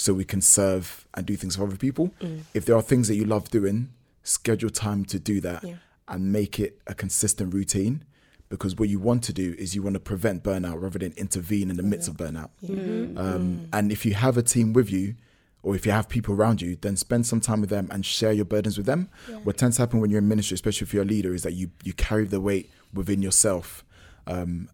[0.03, 0.85] so we can serve
[1.15, 2.05] and do things for other people.
[2.53, 3.77] If there are things that you love doing,
[4.23, 5.75] schedule time to do that Yeah.
[6.07, 7.95] and make it a consistent routine.
[8.47, 11.69] Because what you want to do is you want to prevent burnout rather than intervene
[11.69, 12.49] in the midst of burnout.
[13.17, 15.15] Um, and if you have a team with you,
[15.61, 18.31] or if you have people around you, then spend some time with them and share
[18.31, 19.09] your burdens with them.
[19.43, 21.53] What tends to happen when you're in ministry, especially if you're a leader, is that
[21.53, 23.83] you you carry the weight within yourself.
[24.25, 24.69] Um,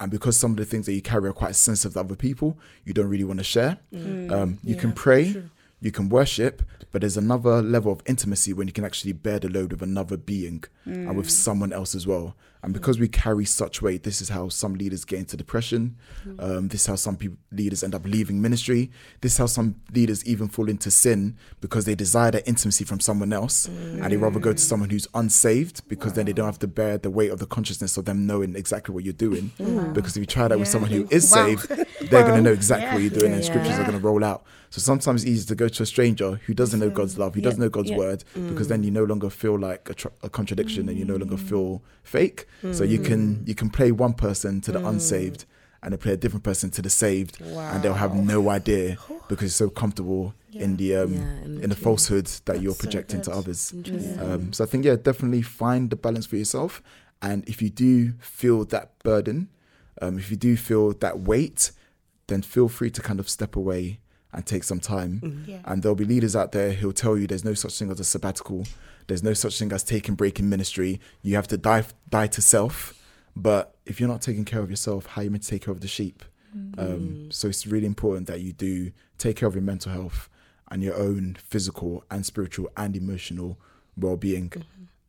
[0.00, 2.58] and because some of the things that you carry are quite sensitive to other people,
[2.84, 3.78] you don't really want to share.
[4.30, 5.44] Um, you can pray,
[5.80, 9.48] you can worship, but there's another level of intimacy when you can actually bear the
[9.48, 12.36] load with another being and with someone else as well.
[12.66, 15.96] And because we carry such weight, this is how some leaders get into depression.
[16.40, 18.90] Um, this is how some people leaders end up leaving ministry.
[19.20, 22.98] This is how some leaders even fall into sin because they desire that intimacy from
[22.98, 26.58] someone else, and they rather go to someone who's unsaved because then they don't have
[26.58, 29.52] to bear the weight of the consciousness of them knowing exactly what you're doing.
[29.60, 29.92] Mm-hmm.
[29.92, 31.46] Because if you try that with someone who is Wow.
[31.46, 31.68] saved,
[32.10, 32.94] they're going to know exactly Yeah.
[32.94, 33.48] what you're doing, and Yeah.
[33.48, 34.44] scriptures are going to roll out.
[34.70, 37.40] So sometimes it's easy to go to a stranger who doesn't know God's love, who
[37.40, 37.98] doesn't know God's Yeah.
[37.98, 38.70] word, because mm.
[38.70, 41.48] then you no longer feel like a, tr- a contradiction, and you no longer mm.
[41.48, 42.46] feel fake.
[42.72, 45.44] So you can you can play one person to the unsaved,
[45.82, 48.96] and then play a different person to the saved, and they'll have no idea
[49.28, 52.80] because you're so comfortable in the um, Yeah, in in the falsehood that you're so
[52.80, 53.72] projecting to others.
[54.18, 56.82] Um, so I think yeah, definitely find the balance for yourself.
[57.22, 59.48] And if you do feel that burden,
[60.02, 61.72] um, if you do feel that weight,
[62.26, 64.00] then feel free to kind of step away
[64.32, 65.44] and take some time.
[65.46, 65.60] Yeah.
[65.64, 68.04] And there'll be leaders out there who'll tell you there's no such thing as a
[68.04, 68.64] sabbatical.
[69.06, 71.00] There's no such thing as taking break in ministry.
[71.22, 72.94] You have to die die to self.
[73.34, 75.72] But if you're not taking care of yourself, how are you meant to take care
[75.72, 76.24] of the sheep?
[76.78, 80.30] Um, so it's really important that you do take care of your mental health
[80.70, 83.58] and your own physical and spiritual and emotional
[83.96, 84.50] well-being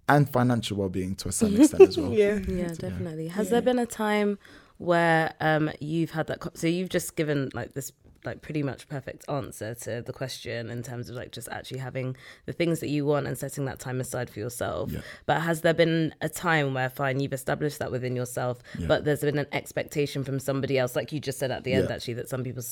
[0.10, 2.12] and financial well-being to a certain extent as well.
[2.24, 2.40] Yeah.
[2.48, 3.30] Yeah, definitely.
[3.30, 4.40] Has there been a time
[4.78, 6.42] where um you've had that?
[6.42, 7.94] Co- so you've just given like this
[8.28, 12.16] like pretty much perfect answer to the question in terms of like just actually having
[12.46, 14.92] the things that you want and setting that time aside for yourself.
[14.92, 15.00] Yeah.
[15.26, 18.88] But has there been a time where fine you've established that within yourself, Yeah.
[18.88, 21.88] but there's been an expectation from somebody else, like you just said at the end
[21.90, 21.96] Yeah.
[21.96, 22.64] actually that some people,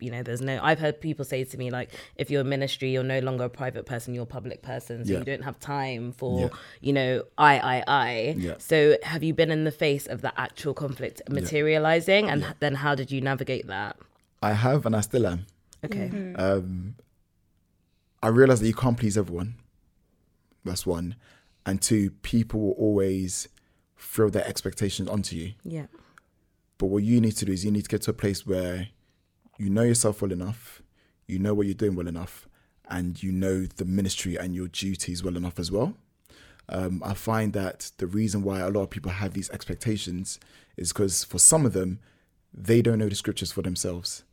[0.00, 0.58] you know, there's no.
[0.62, 3.50] I've heard people say to me like, if you're a ministry, you're no longer a
[3.50, 7.58] private person, you're a public person, so you don't have time for you know I
[7.58, 8.56] I I.
[8.58, 12.94] So have you been in the face of the actual conflict materializing, and then how
[12.94, 13.96] did you navigate that?
[14.42, 15.46] I have and I still am.
[15.84, 16.34] Okay.
[16.36, 16.96] Um,
[18.22, 19.54] I realize that you can't please everyone.
[20.64, 21.16] That's one.
[21.64, 23.48] And two, people will always
[23.96, 25.52] throw their expectations onto you.
[25.64, 25.86] Yeah.
[26.78, 28.88] But what you need to do is you need to get to a place where
[29.58, 30.82] you know yourself well enough,
[31.26, 32.48] you know what you're doing well enough,
[32.88, 35.94] and you know the ministry and your duties well enough as well.
[36.68, 40.40] Um, I find that the reason why a lot of people have these expectations
[40.76, 42.00] is because for some of them,
[42.52, 44.24] they don't know the scriptures for themselves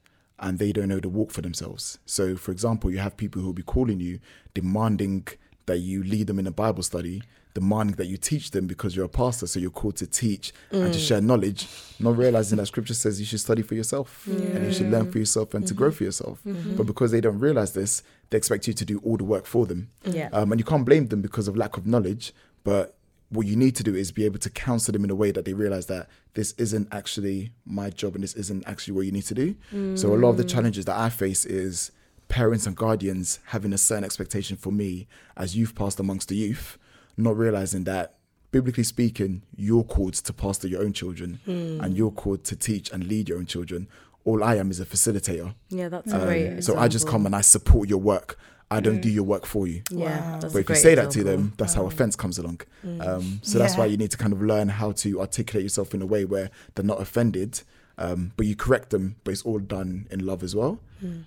[0.42, 2.00] and they don't know the walk for themselves.
[2.06, 4.20] So, for example, you have people who will be calling you,
[4.54, 5.28] demanding
[5.66, 7.22] that you lead them in a Bible study,
[7.54, 10.94] demanding that you teach them because you're a pastor, so you're called to teach and
[10.94, 11.08] to mm.
[11.08, 11.68] share knowledge,
[12.00, 15.20] not realizing that scripture says you should study for yourself and you should learn for
[15.20, 15.98] yourself and to grow mm-hmm.
[15.98, 16.40] for yourself.
[16.46, 16.76] Mm-hmm.
[16.76, 19.66] But because they don't realize this, they expect you to do all the work for
[19.66, 19.90] them.
[20.04, 20.30] Yeah.
[20.32, 22.96] Um, and you can't blame them because of lack of knowledge, but
[23.30, 25.46] what you need to do is be able to counsel them in a way that
[25.46, 29.24] they realize that this isn't actually my job and this isn't actually what you need
[29.26, 29.56] to do.
[29.96, 31.92] So a lot of the challenges that I face is
[32.28, 36.78] parents and guardians having a certain expectation for me as youth pastor amongst the youth,
[37.18, 38.16] not realizing that
[38.52, 43.06] biblically speaking, you're called to pastor your own children and you're called to teach and
[43.08, 43.88] lead your own children.
[44.26, 45.54] All I am is a facilitator.
[45.70, 46.64] Yeah, that's Um, great.
[46.64, 48.38] so I just come and I support your work.
[48.72, 49.82] I don't do your work for you.
[49.90, 49.98] Yeah,
[50.34, 50.40] Wow.
[50.40, 52.62] that's But a if you great say that to them, that's how offense comes along.
[53.00, 56.02] Um, so that's why you need to kind of learn how to articulate yourself in
[56.02, 57.62] a way where they're not offended,
[57.98, 60.80] um, but you correct them, but it's all done in love as well.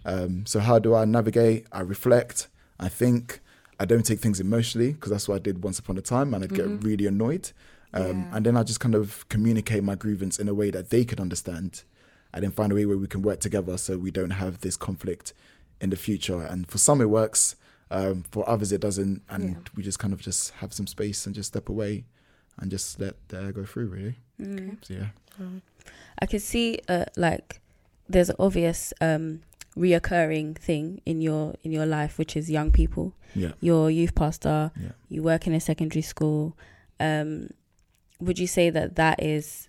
[0.05, 1.67] Um, so how do I navigate?
[1.73, 2.49] I reflect.
[2.79, 3.41] I think.
[3.81, 6.45] I don't take things emotionally because that's what I did once upon a time, and
[6.45, 7.51] I'd get really annoyed.
[7.93, 8.37] Um, Yeah.
[8.37, 11.19] And then I just kind of communicate my grievance in a way that they can
[11.19, 11.83] understand,
[12.33, 14.77] and then find a way where we can work together so we don't have this
[14.77, 15.33] conflict
[15.83, 16.41] in the future.
[16.43, 17.57] And for some it works,
[17.91, 19.57] um, for others it doesn't, and Yeah.
[19.77, 22.05] we just kind of just have some space and just step away,
[22.59, 23.89] and just let the air go through.
[23.89, 24.77] Really, Mm.
[24.83, 25.09] so yeah.
[26.19, 27.61] I can see uh, like
[28.09, 29.41] there's an obvious um
[29.77, 33.15] reoccurring thing in your in your life, which is young people.
[33.35, 33.53] Yeah.
[33.61, 34.71] You're a youth pastor.
[34.81, 34.93] Yeah.
[35.09, 36.57] You work in a secondary school.
[37.01, 37.49] Um,
[38.21, 39.69] would you say that that is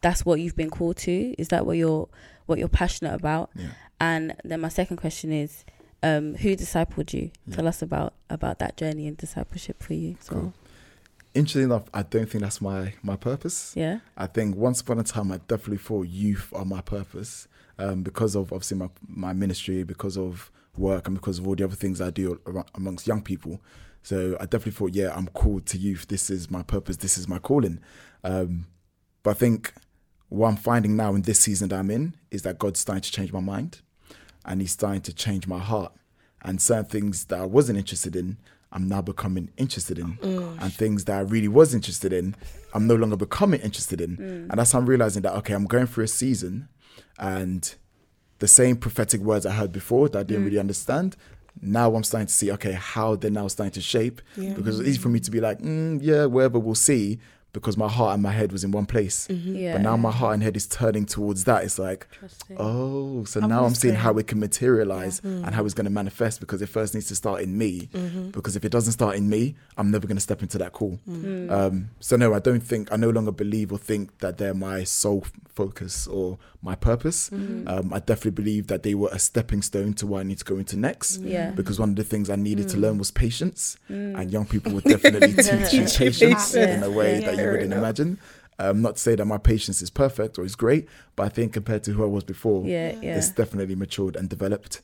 [0.00, 1.34] that's what you've been called to?
[1.38, 2.08] Is that what you're
[2.46, 3.50] what you're passionate about?
[3.54, 3.68] Yeah.
[4.00, 5.64] And then my second question is,
[6.02, 7.30] um, who discipled you?
[7.46, 7.56] Yeah.
[7.56, 10.16] Tell us about about that journey and discipleship for you.
[10.20, 10.52] as Cool.
[11.34, 13.72] Interesting enough, I don't think that's my my purpose.
[13.76, 14.00] yeah.
[14.16, 18.34] I think once upon a time, I definitely thought youth are my purpose um, because
[18.36, 22.00] of obviously my, my ministry, because of work, and because of all the other things
[22.00, 23.60] I do ar- amongst young people.
[24.02, 26.06] So I definitely thought, yeah, I'm called to youth.
[26.08, 26.98] This is my purpose.
[26.98, 27.80] This is my calling.
[28.22, 28.66] Um,
[29.22, 29.72] but I think
[30.28, 33.12] what I'm finding now in this season that I'm in is that God's starting to
[33.12, 33.80] change my mind
[34.44, 35.92] and He's starting to change my heart.
[36.42, 38.36] And certain things that I wasn't interested in,
[38.70, 40.18] I'm now becoming interested in.
[40.18, 40.60] Mm.
[40.60, 42.34] And things that I really was interested in,
[42.74, 44.16] I'm no longer becoming interested in.
[44.16, 44.50] Mm.
[44.50, 46.68] And that's how I'm realizing that, okay, I'm going through a season
[47.18, 47.74] and
[48.40, 50.46] the same prophetic words I heard before that I didn't mm.
[50.46, 51.16] really understand.
[51.62, 54.20] Now I'm starting to see, okay, how they're now starting to shape.
[54.54, 57.20] Because it's easy for me to be like, mm, yeah, wherever we'll see,
[57.54, 59.26] because my heart and my head was in one place.
[59.30, 59.74] Yeah.
[59.74, 61.64] But now my heart and head is turning towards that.
[61.64, 62.06] It's like,
[62.58, 65.90] oh, so I'm now I'm seeing how it can materialize and how it's going to
[65.90, 67.88] manifest because it first needs to start in me.
[67.94, 68.30] Mm-hmm.
[68.30, 70.98] Because if it doesn't start in me, I'm never going to step into that call.
[71.08, 71.50] Mm.
[71.50, 74.84] Um, so, no, I don't think, I no longer believe or think that they're my
[74.84, 77.30] sole focus or my purpose.
[77.30, 80.44] Um, I definitely believe that they were a stepping stone to what I need to
[80.44, 81.18] go into next.
[81.20, 81.50] Yeah.
[81.50, 84.84] Because one of the things I needed to learn was patience, and young people would
[84.84, 87.78] definitely teach you Teach you patience in a way that you wouldn't enough.
[87.78, 88.18] imagine.
[88.58, 91.52] Um, not to say that my patience is perfect or is great, but I think
[91.52, 93.16] compared to who I was before, Yeah, yeah.
[93.16, 94.80] it's definitely matured and developed.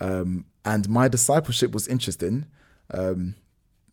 [0.00, 2.46] Um, and my discipleship was interesting.
[2.92, 3.36] Um,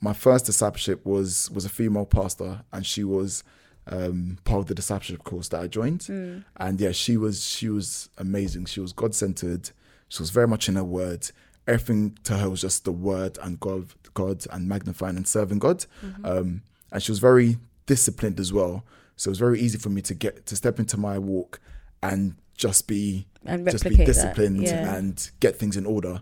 [0.01, 3.43] my first discipleship was was a female pastor, and she was
[3.89, 6.01] um, part of the discipleship course that I joined.
[6.01, 6.43] Mm.
[6.57, 8.65] And yeah, she was she was amazing.
[8.65, 9.71] She was God centered.
[10.07, 11.29] She was very much in her word.
[11.67, 15.85] Everything to her was just the word and God, God and magnifying and serving God.
[16.23, 18.83] Um, and she was very disciplined as well.
[19.15, 21.59] So it was very easy for me to get to step into my walk
[22.01, 24.95] and just be And just be disciplined yeah.
[24.95, 26.21] and get things in order.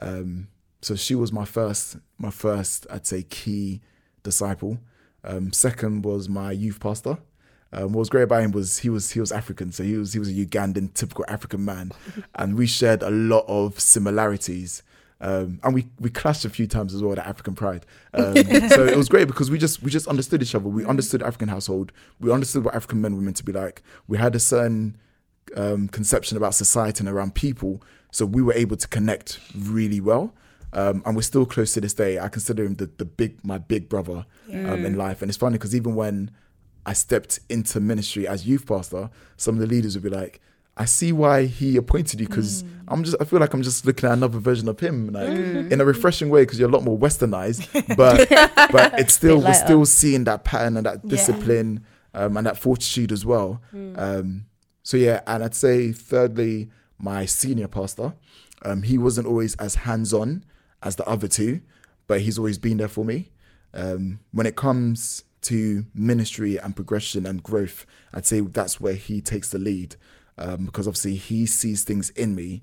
[0.00, 0.48] Um,
[0.82, 3.80] so she was my first, my first, I'd say, key
[4.22, 4.78] disciple.
[5.26, 7.18] Um, second was my youth pastor.
[7.72, 10.12] Um, what was great about him was he was he was African, so he was
[10.12, 11.92] he was a Ugandan typical African man,
[12.36, 14.82] and we shared a lot of similarities.
[15.20, 17.14] Um, and we we clashed a few times as well.
[17.14, 17.84] That African pride.
[18.14, 18.34] Um,
[18.68, 20.68] so it was great because we just we just understood each other.
[20.68, 21.92] We understood African household.
[22.20, 23.82] We understood what African men were meant to be like.
[24.06, 24.96] We had a certain
[25.56, 27.82] um, conception about society and around people.
[28.10, 30.34] So we were able to connect really well.
[30.72, 32.18] Um, and we're still close to this day.
[32.18, 34.26] I consider him the, the big, my big brother
[34.66, 35.22] um, in life.
[35.22, 36.30] And it's funny because even when
[36.84, 40.40] I stepped into ministry as youth pastor, some of the leaders would be like,
[40.76, 44.06] I see why he appointed you because I'm just, I feel like I'm just looking
[44.08, 45.30] at another version of him, like
[45.72, 48.28] in a refreshing way because you're a lot more westernized, but,
[48.72, 51.08] but it's still, we're still seeing that pattern and that Yeah.
[51.10, 53.62] discipline um, and that fortitude as well.
[53.94, 54.44] Um,
[54.82, 58.12] so yeah, and I'd say thirdly, my senior pastor,
[58.62, 60.44] um, he wasn't always as hands-on
[60.82, 61.60] as the other two,
[62.06, 63.30] but he's always been there for me.
[63.74, 69.20] Um, when it comes to ministry and progression and growth, I'd say that's where he
[69.20, 69.96] takes the lead
[70.38, 72.62] um, because obviously he sees things in me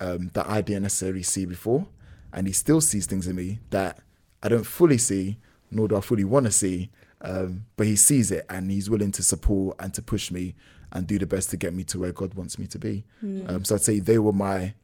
[0.00, 1.86] um, that I didn't necessarily see before,
[2.32, 3.98] and he still sees things in me that
[4.42, 5.38] I don't fully see,
[5.70, 6.90] nor do I fully want to see.
[7.22, 10.54] Um, but he sees it, and he's willing to support and to push me
[10.92, 13.04] and do the best to get me to where God wants me to be.
[13.46, 14.74] Um, so I'd say they were my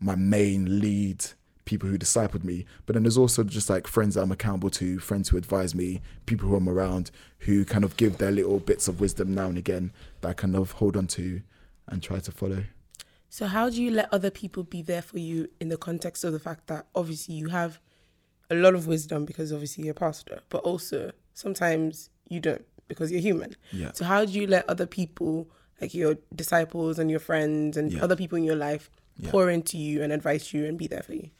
[0.00, 1.24] my main lead
[1.66, 2.64] people who discipled me.
[2.86, 6.00] But then there's also just like friends that I'm accountable to, friends who advise me,
[6.24, 9.58] people who I'm around who kind of give their little bits of wisdom now and
[9.58, 11.42] again that I kind of hold on to
[11.88, 12.64] and try to follow.
[13.28, 16.32] So how do you let other people be there for you in the context of
[16.32, 17.78] the fact that obviously you have
[18.48, 23.10] a lot of wisdom because obviously you're a pastor, but also sometimes you don't because
[23.10, 23.54] you're human.
[23.72, 23.90] Yeah.
[23.94, 25.48] So how do you let other people,
[25.80, 28.02] like your disciples and your friends and Yeah.
[28.04, 29.30] other people in your life, Yeah.
[29.32, 31.30] pour into you and advise you and be there for you?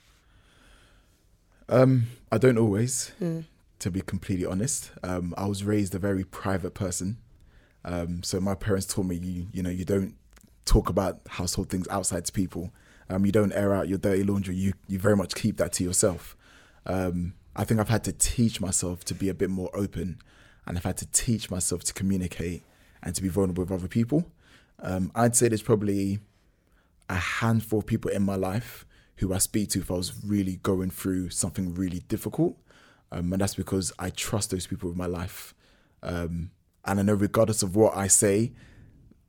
[1.68, 3.44] Um, I don't always, Mm.
[3.80, 4.90] to be completely honest.
[5.02, 7.18] Um, I was raised a very private person.
[7.84, 10.14] Um, so my parents told me, you, you know, you don't
[10.64, 12.72] talk about household things outside to people.
[13.08, 14.56] Um, you don't air out your dirty laundry.
[14.56, 16.36] You, you very much keep that to yourself.
[16.86, 20.18] Um, I think I've had to teach myself to be a bit more open
[20.66, 22.62] and I've had to teach myself to communicate
[23.02, 24.26] and to be vulnerable with other people.
[24.80, 26.18] Um, I'd say there's probably
[27.08, 28.84] a handful of people in my life
[29.16, 32.56] who I speak to if I was really going through something really difficult.
[33.12, 35.54] Um, and that's because I trust those people with my life.
[36.02, 36.50] Um,
[36.84, 38.52] and I know regardless of what I say,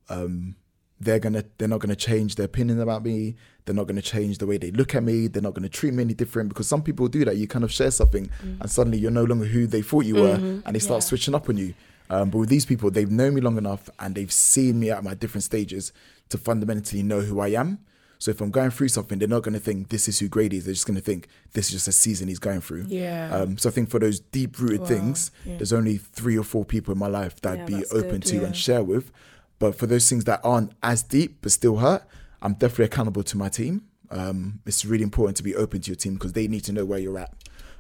[0.10, 0.56] um,
[1.00, 3.36] they're gonna they're not gonna change their opinion about me.
[3.66, 5.28] They're not gonna change the way they look at me.
[5.28, 7.38] They're not gonna treat me any different because some people do that.
[7.38, 10.36] You kind of share something and suddenly you're no longer who they thought you were,
[10.66, 11.08] and they start Yeah.
[11.08, 11.76] switching up on you.
[12.10, 15.04] Um, but with these people, they've known me long enough and they've seen me at
[15.04, 15.92] my different stages
[16.30, 17.80] to fundamentally know who I am.
[18.20, 20.54] So if I'm going through something, they're not going to think this is who Gradi
[20.54, 20.66] is.
[20.66, 22.86] They're just going to think this is just a season he's going through.
[22.88, 23.30] Yeah.
[23.34, 24.86] Um, so I think for those deep rooted Wow.
[24.88, 25.58] things, Yeah.
[25.58, 28.24] there's only three or four people in my life that Yeah, I'd be open good.
[28.24, 28.44] to Yeah.
[28.48, 29.12] and share with.
[29.60, 32.04] But for those things that aren't as deep but still hurt,
[32.42, 33.84] I'm definitely accountable to my team.
[34.10, 36.86] Um, it's really important to be open to your team because they need to know
[36.86, 37.34] where you're at.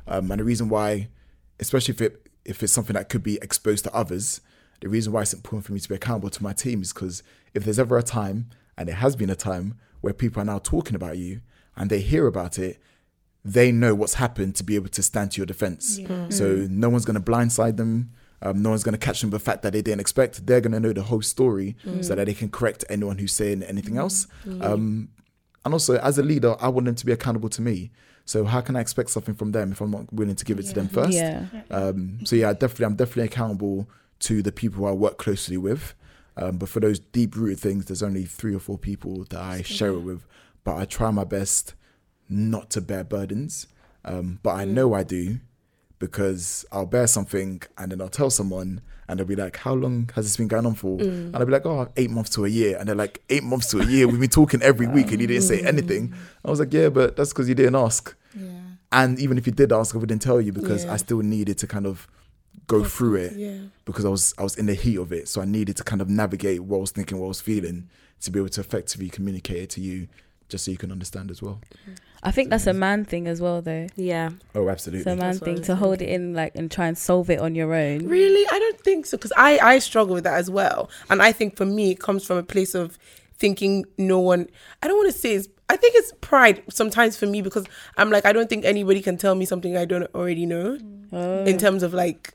[0.07, 1.07] Um, and the reason why,
[1.59, 4.39] especially if it if it's something that could be exposed to others,
[4.79, 7.21] the reason why it's important for me to be accountable to my team is because
[7.53, 8.45] if there's ever a time,
[8.77, 9.75] and it has been a time,
[10.07, 11.41] where people are now talking about you
[11.75, 12.79] and they hear about it,
[13.43, 15.99] they know what's happened to be able to stand to your defense.
[16.29, 18.11] So no one's going to blindside them.
[18.41, 20.45] Um, no one's going to catch them with the fact that they didn't expect.
[20.47, 23.63] They're going to know the whole story so that they can correct anyone who's saying
[23.63, 24.27] anything else.
[24.61, 25.09] Um,
[25.65, 27.91] and also, as a leader, I want them to be accountable to me.
[28.23, 30.63] So how can I expect something from them if I'm not willing to give it
[30.67, 31.13] to them first?
[31.13, 31.45] Yeah.
[31.71, 33.89] Um, so yeah, definitely, I'm definitely accountable
[34.19, 35.95] to the people I work closely with.
[36.37, 39.61] Um, but for those deep rooted things, there's only three or four people that I
[39.63, 40.25] share it with.
[40.63, 41.73] But I try my best
[42.29, 43.67] not to bear burdens.
[44.05, 45.39] Um, but I know I do
[45.99, 50.09] because I'll bear something and then I'll tell someone and they'll be like, How long
[50.15, 50.99] has this been going on for?
[50.99, 52.77] And I'll be like, Oh, eight months to a year.
[52.77, 54.07] And they're like, Eight months to a year.
[54.07, 56.13] We've been talking every week and you didn't say anything.
[56.45, 58.15] I was like, Yeah, but that's because you didn't ask.
[58.35, 58.49] Yeah.
[58.91, 60.93] And even if you did ask, I wouldn't tell you because Yeah.
[60.93, 62.07] I still needed to kind of
[62.65, 63.57] go through it Yeah.
[63.85, 65.27] because I was I was in the heat of it.
[65.29, 67.89] So I needed to kind of navigate what I was thinking, what I was feeling,
[68.21, 70.07] to be able to effectively communicate it to you,
[70.49, 71.61] just so you can understand as well.
[72.23, 73.87] I think that's a man thing as well, though.
[73.95, 74.31] Yeah.
[74.55, 75.01] Oh, absolutely.
[75.01, 77.29] It's a man That's thing was to hold it in, like, and try and solve
[77.29, 78.07] it on your own.
[78.07, 78.45] Really?
[78.51, 81.55] I don't think so because I I struggle with that as well, and I think
[81.55, 82.97] for me it comes from a place of
[83.37, 84.47] thinking no one.
[84.81, 85.47] I don't want to say it's.
[85.69, 87.65] I think it's pride sometimes for me because
[87.97, 90.79] I'm like I don't think anybody can tell me something I don't already know
[91.11, 91.43] Oh.
[91.45, 92.33] in terms of like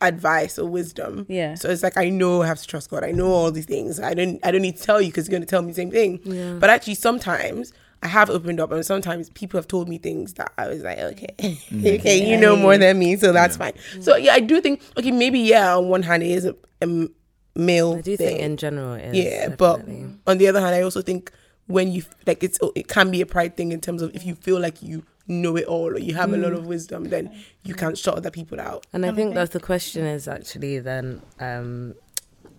[0.00, 1.26] advice or wisdom.
[1.28, 1.54] Yeah.
[1.54, 3.04] So it's like I know I have to trust God.
[3.04, 4.00] I know all these things.
[4.00, 5.74] I don't I don't need to tell you because you're going to tell me the
[5.74, 6.20] same thing.
[6.24, 6.54] Yeah.
[6.54, 10.52] But actually sometimes I have opened up and sometimes people have told me things that
[10.56, 11.86] I was like, okay, mm-hmm.
[11.98, 13.72] okay, you know more than me, so that's fine.
[14.00, 16.44] So yeah, I do think okay, maybe yeah, on one hand it is
[16.80, 17.08] a
[17.56, 18.28] male I do thing.
[18.28, 19.16] think in general it is.
[19.16, 20.06] yeah, definitely.
[20.24, 21.32] but on the other hand, I also think
[21.66, 24.34] when you like it's it can be a pride thing in terms of if you
[24.36, 27.74] feel like you know it all or you have a lot of wisdom, then you
[27.74, 28.86] can't shut other people out.
[28.92, 31.94] And I think that the question is actually then um,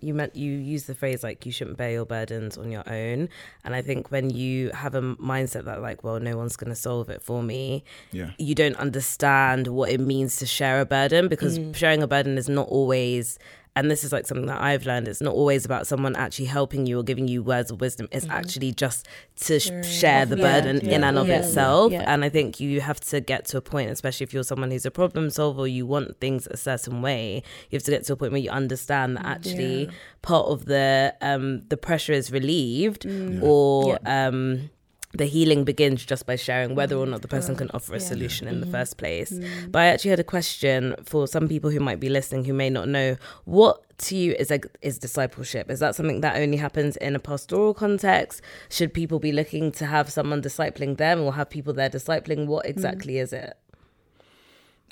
[0.02, 3.28] you meant you use the phrase like you shouldn't bear your burdens on your own.
[3.66, 6.76] And I think when you have a mindset that like, well, no one's going to
[6.76, 8.32] solve it for me, Yeah.
[8.38, 12.48] you don't understand what it means to share a burden because sharing a burden is
[12.48, 13.38] not always.
[13.80, 15.08] And this is like something that I've learned.
[15.08, 18.08] It's not always about someone actually helping you or giving you words of wisdom.
[18.12, 19.08] It's actually just
[19.46, 21.94] to sh- share the Yeah, burden yeah, in and of yeah, itself.
[21.94, 24.86] And I think you have to get to a point, especially if you're someone who's
[24.86, 27.42] a problem solver, you want things a certain way.
[27.70, 29.90] You have to get to a point where you understand that actually
[30.22, 33.06] part of the um the pressure is relieved,
[33.42, 34.70] or um
[35.14, 38.48] the healing begins just by sharing whether or not the person can offer a solution
[38.48, 38.74] in the mm-hmm.
[38.74, 39.32] first place.
[39.32, 39.72] Mm-hmm.
[39.72, 42.70] But I actually had a question for some people who might be listening who may
[42.70, 45.72] not know what to you is like is discipleship.
[45.72, 48.42] Is that something that only happens in a pastoral context?
[48.70, 52.46] Should people be looking to have someone discipling them or have people there discipling?
[52.46, 52.72] What mm-hmm.
[52.72, 53.58] exactly is it?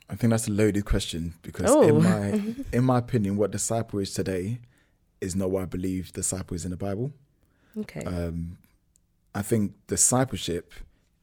[0.10, 1.84] I think that's a loaded question because Oh.
[1.84, 4.62] in my in my opinion, what disciple is today
[5.22, 7.12] is not what I believe disciple is in the Bible.
[7.78, 8.04] Okay.
[8.04, 8.58] Um,
[9.40, 10.66] I think discipleship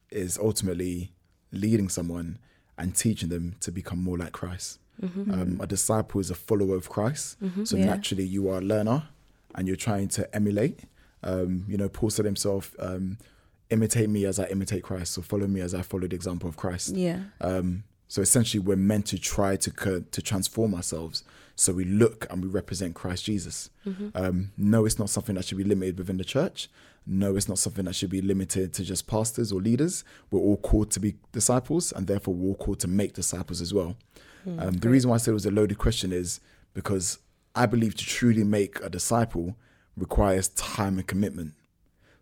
[0.09, 1.11] is ultimately
[1.51, 2.37] leading someone
[2.77, 4.79] and teaching them to become more like Christ.
[5.03, 7.37] Um, a disciple is a follower of Christ.
[7.65, 7.85] So Yeah.
[7.93, 8.99] naturally, you are a learner
[9.55, 10.77] and you're trying to emulate.
[11.23, 13.17] Um, you know, Paul said himself, um,
[13.69, 15.09] imitate me as I imitate Christ.
[15.13, 16.95] So follow me as I follow the example of Christ.
[16.95, 17.19] Yeah.
[17.41, 21.23] Um, so essentially, we're meant to try to co- to transform ourselves
[21.55, 23.69] so we look and we represent Christ Jesus.
[24.13, 26.69] Um, no, it's not something that should be limited within the church.
[27.07, 30.03] No, it's not something that should be limited to just pastors or leaders.
[30.31, 33.73] We're all called to be disciples, and therefore we're all called to make disciples as
[33.73, 33.95] well.
[34.59, 36.39] Um, the reason why I said it was a loaded question is
[36.73, 37.17] because
[37.55, 39.55] I believe to truly make a disciple
[39.97, 41.53] requires time and commitment.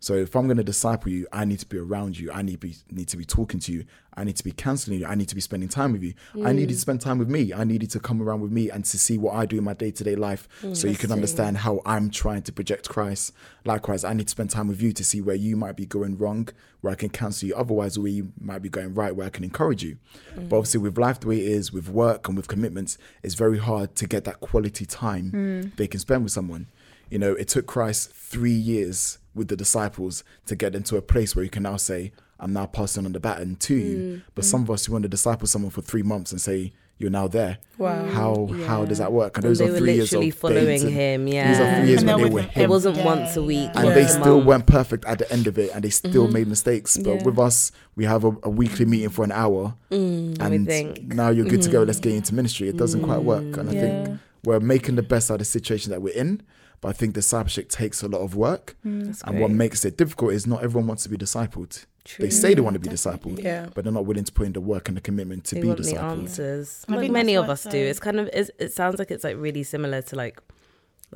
[0.04, 2.30] So if I'm going to disciple you, I need to be around you.
[2.30, 3.86] I need to be need to be talking to you.
[4.14, 5.06] I need to be counseling you.
[5.06, 6.12] I need to be spending time with you.
[6.44, 6.78] I need you to mm.
[6.78, 7.54] spend time with me.
[7.54, 9.64] I need you to come around with me and to see what I do in
[9.64, 13.32] my day to day life, so you can understand how I'm trying to project Christ.
[13.64, 16.18] Likewise, I need to spend time with you to see where you might be going
[16.18, 16.50] wrong,
[16.82, 17.54] where I can counsel you.
[17.54, 19.96] Otherwise, where you might be going right, where I can encourage you.
[20.34, 20.52] But mm.
[20.58, 23.94] obviously, with life the way it is, with work and with commitments, it's very hard
[23.96, 25.76] to get that quality time mm.
[25.76, 26.66] they can spend with someone.
[27.08, 31.34] You know, it took Christ three years with the disciples to get into a place
[31.34, 33.96] where you can now say, I'm now passing on the baton to you.
[33.96, 34.48] Mm, but mm.
[34.48, 37.26] some of us, you want to disciple someone for three months and say, you're now
[37.26, 37.58] there.
[37.76, 38.06] Wow.
[38.06, 39.36] How how does that work?
[39.36, 41.26] And And those they are were three years of following him.
[41.26, 41.48] Yeah.
[41.48, 42.62] These are three years And when they're they were him him.
[42.62, 43.70] It wasn't every once a week.
[43.74, 46.32] and once they still weren't perfect at the end of it and they still mm-hmm.
[46.32, 47.22] made mistakes but Yeah.
[47.24, 51.02] with us we have a, a weekly meeting for an hour mm, and and think,
[51.02, 53.72] now you're good to go let's get into ministry it doesn't quite work and i
[53.72, 56.42] think we're making the best out of the situation that we're in
[56.84, 59.06] but i think discipleship takes a lot of work mm.
[59.06, 62.22] That's and what makes it difficult is not everyone wants to be discipled True.
[62.24, 63.68] they say they want to be discipled Yeah.
[63.74, 65.68] but they're not willing to put in the work and the commitment to they be
[65.68, 66.84] want the discipled answers.
[66.88, 67.78] I think many of what us do.
[67.78, 70.36] It's kind of it's, it sounds like it's like really similar to like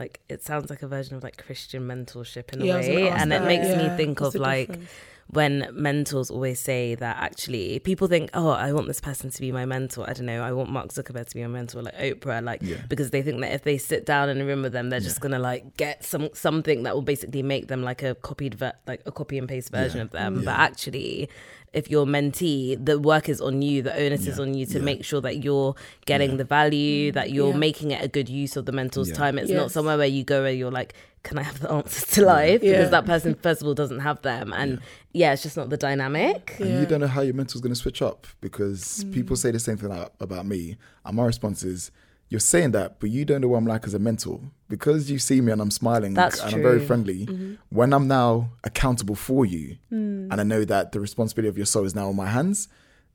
[0.03, 3.11] like it sounds like a version of like Christian mentorship in Yeah, I a way,
[3.11, 4.91] ask and it makes Yeah, me think what's of like difference?
[5.31, 9.53] When mentors always say that actually people think, oh, I want this person to be
[9.53, 10.09] my mentor.
[10.09, 12.77] I don't know, I want Mark Zuckerberg to be my mentor, like Oprah, like Yeah.
[12.89, 15.21] because they think that if they sit down in a room with them, they're just
[15.21, 19.03] gonna like get some something that will basically make them like a copied ver- like
[19.05, 20.05] a copy and paste version Yeah.
[20.05, 20.37] of them.
[20.37, 20.43] Yeah.
[20.47, 21.29] But actually,
[21.75, 24.85] if you're mentee, the work is on you, the onus is on you to Yeah.
[24.85, 25.75] make sure that you're
[26.07, 26.37] getting Yeah.
[26.39, 27.57] the value, that you're Yeah.
[27.59, 29.15] making it a good use of the mentor's Yeah.
[29.17, 29.39] time.
[29.39, 30.95] It's not somewhere where you go where you're like,
[31.29, 32.63] can I have the answers to life?
[32.63, 32.73] Yeah.
[32.73, 34.53] Because that person, first of all, doesn't have them.
[34.53, 34.81] And
[35.13, 36.57] yeah, it's just not the dynamic.
[36.59, 36.81] and Yeah.
[36.81, 39.13] you don't know how your mentor's going to switch up because Mm.
[39.13, 41.91] people say the same thing about me and my response is
[42.31, 45.19] you're saying that but you don't know what i'm like as a mentor because you
[45.19, 47.55] see me and i'm smiling That's and i'm very friendly Mm-hmm.
[47.71, 50.29] when i'm now accountable for you Mm.
[50.31, 52.69] and i know that the responsibility of your soul is now on my hands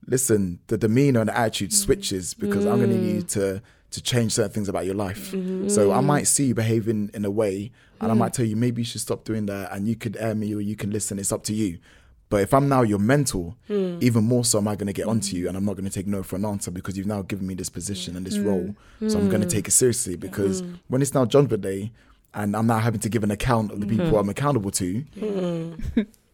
[0.07, 1.83] listen the demeanor and the attitude Mm.
[1.85, 3.61] switches because i'm going to need you to
[3.93, 5.67] to change certain things about your life Mm-hmm.
[5.75, 7.55] so i might see you behaving in a way
[8.01, 8.13] and Mm.
[8.13, 10.47] i might tell you maybe you should stop doing that and you could air me
[10.55, 11.71] or you can listen it's up to you
[12.29, 13.97] but if I'm now your mentor, Hmm.
[14.07, 15.95] even more so am I going to get onto you and I'm not going to
[15.99, 18.47] take no for an answer because you've now given me this position and this Hmm.
[18.47, 18.75] role.
[19.07, 21.91] So I'm going to take it seriously because when it's now Judgment Day
[22.33, 23.95] and I'm now having to give an account of the Hmm.
[23.97, 24.89] people I'm accountable to,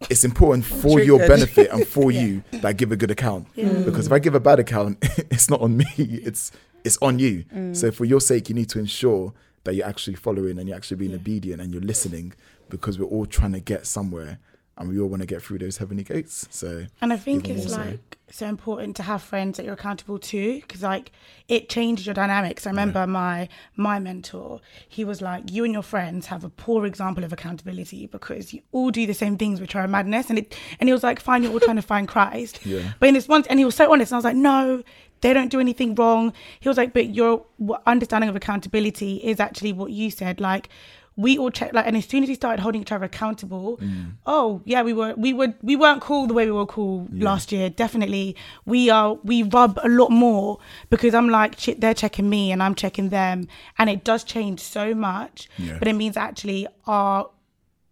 [0.10, 3.48] it's important for your benefit and for you that I give a good account.
[3.86, 4.98] Because if I give a bad account,
[5.36, 6.52] it's not on me, it's
[6.84, 7.46] it's on you.
[7.54, 7.76] Mm.
[7.76, 10.98] So for your sake, you need to ensure that you're actually following and you're actually
[10.98, 12.34] being obedient and you're listening
[12.70, 14.40] because we're all trying to get somewhere
[14.78, 16.48] and we all want to get through those heavenly gates.
[16.50, 17.90] So And I think it's more so.
[17.90, 21.12] like so important to have friends that you're accountable to because like
[21.50, 22.66] it changes your dynamics.
[22.66, 26.86] I remember my my mentor, he was like, you and your friends have a poor
[26.86, 30.30] example of accountability because you all do the same things which are a madness.
[30.30, 32.60] And it and he was like, fine, you're all trying to find Christ.
[32.66, 32.94] Yeah.
[33.00, 34.84] But in this one and he was so honest, and I was like, no,
[35.22, 36.34] they don't do anything wrong.
[36.60, 37.46] He was like, but your
[37.86, 40.70] understanding of accountability is actually what you said, like
[41.16, 44.12] we all check like and as soon as we started holding each other accountable mm.
[44.26, 47.52] oh yeah we were we were we weren't cool the way we were cool last
[47.52, 47.70] year.
[47.70, 50.60] Definitely we are we rub a lot more
[50.90, 53.50] because i'm like shit they're checking me and i'm checking them.
[53.78, 55.78] And it does change so much Yeah.
[55.78, 57.30] but it means actually our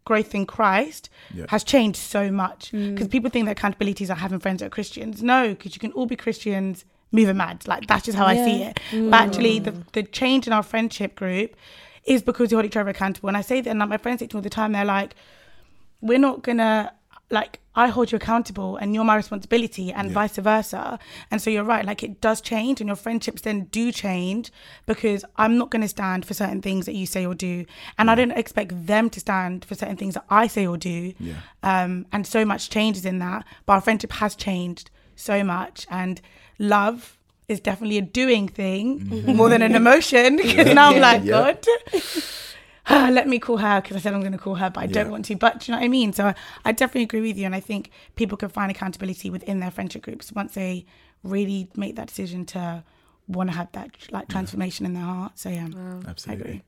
[0.05, 1.47] growth in christ Yeah.
[1.49, 2.71] has changed so much.
[2.71, 2.93] Mm.
[2.93, 5.21] Because people think that accountability is like having friends that are christians.
[5.21, 8.59] No because you can all be christians moving mad like that's just how i see
[8.59, 8.69] Yeah.
[8.69, 11.55] it but actually the, the change in our friendship group
[12.03, 13.27] is because you hold each other accountable.
[13.27, 14.85] And I say that, and like my friends say to me all the time, they're
[14.85, 15.13] like,
[15.99, 16.93] we're not gonna
[17.29, 20.13] like I hold you accountable and you're my responsibility and Yeah.
[20.13, 20.97] vice versa.
[21.29, 24.51] And so you're right, like it does change and your friendships then do change
[24.85, 27.65] because I'm not gonna stand for certain things that you say or do.
[27.97, 31.13] And I don't expect them to stand for certain things that I say or do.
[31.19, 31.35] Yeah.
[31.61, 33.43] Um and so much changes in that.
[33.65, 36.21] But our friendship has changed so much and
[36.59, 41.27] love is definitely a doing thing more than an emotion because now I'm like, Mm-hmm.
[41.29, 41.53] Yeah.
[41.53, 41.65] God.
[42.89, 44.87] "Ah, let me call her because I said I'm going to call her, but I
[44.87, 45.35] don't want to.
[45.35, 46.13] But do you know what I mean?
[46.13, 47.45] So I, I definitely agree with you.
[47.45, 50.85] And I think people can find accountability within their friendship groups once they
[51.23, 52.83] really make that decision to
[53.27, 55.33] want to have that like transformation in their heart.
[55.37, 56.43] So yeah, I Absolutely.
[56.45, 56.61] agree.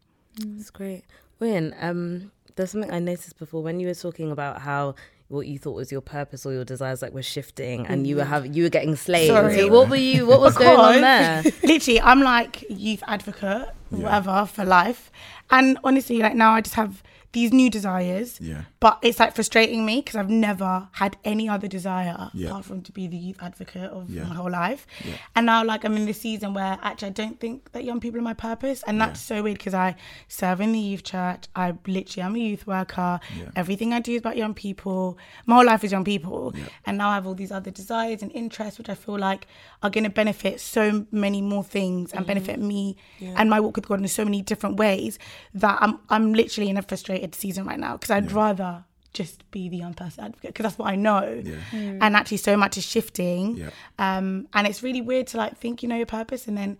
[0.57, 1.03] That's great.
[1.39, 4.95] Win, um, there's something I noticed before when you were talking about how
[5.29, 8.23] what you thought was your purpose or your desires like were shifting and you were
[8.23, 8.27] mm.
[8.27, 9.27] having you were getting slayed.
[9.27, 9.55] Sorry.
[9.55, 11.43] So what were you what was going on there?
[11.43, 15.11] Because literally, I'm like youth advocate, whatever, for life.
[15.51, 18.39] And honestly, like now I just have these new desires.
[18.41, 18.63] Yeah.
[18.79, 22.49] But it's like frustrating me because I've never had any other desire Yeah.
[22.49, 24.23] apart from to be the youth advocate of Yeah.
[24.23, 24.87] my whole life.
[25.05, 25.13] Yeah.
[25.35, 28.19] And now, like, I'm in this season where actually I don't think that young people
[28.19, 28.83] are my purpose.
[28.87, 29.95] And that's so weird because I
[30.27, 31.45] serve in the youth church.
[31.55, 33.19] I literally am a youth worker.
[33.55, 35.17] Everything I do is about young people.
[35.45, 36.53] My whole life is young people.
[36.85, 39.45] And now I have all these other desires and interests, which I feel like
[39.83, 42.67] are going to benefit so many more things and benefit mm-hmm.
[42.67, 45.19] me and my walk with God in so many different ways
[45.53, 49.69] that I'm, I'm literally in a frustrated season right now because I'd rather just be
[49.69, 51.41] the young person advocate because that's what I know.
[51.43, 51.55] Yeah.
[51.73, 53.57] And actually, so much is shifting.
[53.57, 53.69] Yeah.
[53.97, 56.77] Um, and it's really weird to like think you know your purpose and then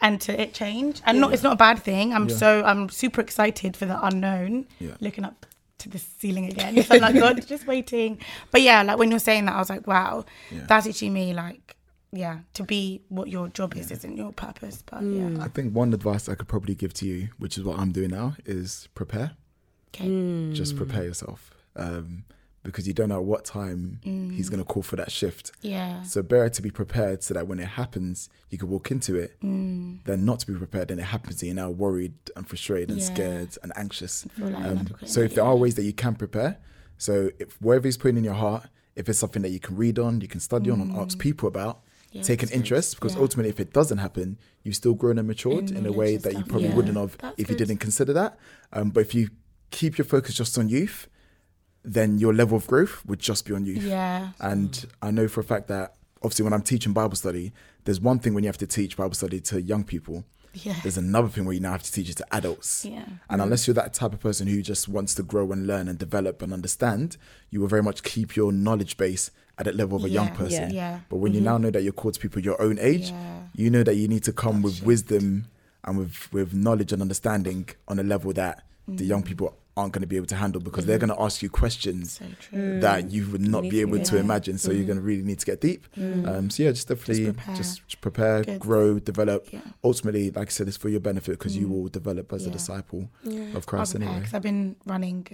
[0.00, 1.02] and to it change.
[1.04, 2.12] And not it's not a bad thing.
[2.14, 2.36] I'm Yeah.
[2.36, 4.66] so I'm super excited for the unknown.
[4.78, 4.94] Yeah.
[5.00, 5.46] Looking up
[5.78, 6.80] to the ceiling again.
[6.84, 8.18] So I'm like, God, just waiting.
[8.52, 10.66] But yeah, like when you're saying that, I was like, wow, Yeah.
[10.68, 11.34] that's actually me.
[11.34, 11.76] Like,
[12.12, 14.82] yeah, to be what your job is isn't your purpose.
[14.88, 17.78] But yeah, I think one advice I could probably give to you, which is what
[17.80, 19.32] I'm doing now, is prepare.
[19.94, 20.52] Okay.
[20.52, 21.50] Just prepare yourself.
[21.76, 22.24] Um,
[22.62, 24.00] because you don't know what time
[24.34, 25.52] he's going to call for that shift.
[25.60, 26.02] Yeah.
[26.02, 29.38] So better to be prepared so that when it happens, you can walk into it,
[29.42, 30.02] Mm.
[30.04, 33.00] than not to be prepared and it happens and you're now worried and frustrated and
[33.00, 33.04] Yeah.
[33.14, 34.26] scared and anxious.
[34.38, 35.50] like Um, so if there yeah.
[35.50, 36.56] are ways that you can prepare,
[36.96, 39.98] so if wherever he's putting in your heart, if it's something that you can read
[39.98, 41.88] on, you can study on and ask people about, Mm.
[42.12, 43.20] Yeah, take an interest because Yeah.
[43.22, 46.22] ultimately if it doesn't happen, you've still grown and matured In in, a way and
[46.24, 46.76] that you probably Yeah.
[46.76, 48.38] wouldn't have That's if you didn't consider that.
[48.72, 49.28] Um, but if you
[49.70, 51.08] keep your focus just on youth,
[51.84, 53.82] then your level of growth would just be on youth.
[53.82, 54.30] Yeah.
[54.40, 57.52] And I know for a fact that obviously when I'm teaching Bible study,
[57.84, 60.24] there's one thing when you have to teach Bible study to young people.
[60.54, 60.76] Yeah.
[60.82, 62.84] There's another thing where you now have to teach it to adults.
[62.84, 63.04] Yeah.
[63.28, 65.98] And unless you're that type of person who just wants to grow and learn and
[65.98, 67.16] develop and understand,
[67.50, 70.70] you will very much keep your knowledge base at that level of a young person.
[70.72, 71.00] yeah.
[71.08, 71.44] But when you mm-hmm.
[71.46, 73.42] now know that you're called to people your own age, Yeah.
[73.54, 75.46] you know that you need to come with wisdom
[75.84, 79.26] and with, with knowledge and understanding on a level that the young mm.
[79.26, 81.06] people aren't going to be able to handle because they're mm.
[81.08, 82.80] going to ask you questions So mm.
[82.80, 84.58] that you would not need be able get- to imagine.
[84.58, 85.86] So you're going to really need to get deep.
[85.96, 87.56] Um, so yeah, just definitely prepare.
[87.56, 89.48] just prepare, grow, develop.
[89.52, 89.60] Yeah.
[89.82, 93.10] Ultimately, like I said, it's for your benefit because you will develop as a disciple
[93.26, 94.20] I'll of Christ prepare anyway.
[94.20, 95.26] because I've been running,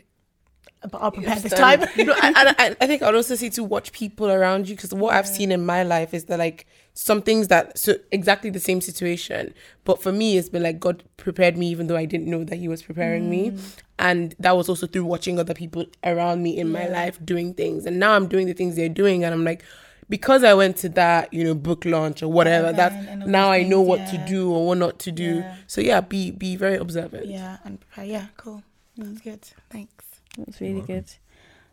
[0.91, 1.81] but I'll prepare this time.
[1.81, 4.95] no, and, and I, I think I'd also say to watch people around you because
[4.95, 6.67] what I've seen in my life is that like
[7.03, 11.03] some things that so exactly the same situation, but for me it's been like God
[11.17, 13.57] prepared me even though I didn't know that He was preparing me,
[13.99, 17.87] and that was also through watching other people around me in my life doing things,
[17.87, 19.63] and now I'm doing the things they're doing, and I'm like.
[20.11, 23.61] Because I went to that, you know, book launch or whatever, Event that's now those
[23.61, 24.11] I know things, what yeah.
[24.11, 25.37] to do or what not to do.
[25.37, 25.55] Yeah.
[25.69, 27.27] So yeah, be be very observant.
[27.27, 28.05] yeah, and prepare.
[28.07, 28.65] Yeah, cool.
[28.97, 29.45] That's good.
[29.71, 30.05] Thanks.
[30.37, 31.07] That's really good.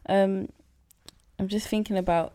[0.07, 0.49] Um,
[1.39, 2.31] I'm just thinking about,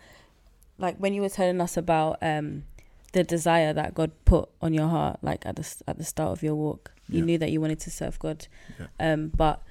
[0.76, 2.64] like, when you were telling us about um,
[3.12, 6.42] the desire that God put on your heart, like at the at the start of
[6.42, 7.24] your walk, you Yeah.
[7.24, 8.46] knew that you wanted to serve God,
[8.78, 8.86] Yeah.
[9.00, 9.62] um, but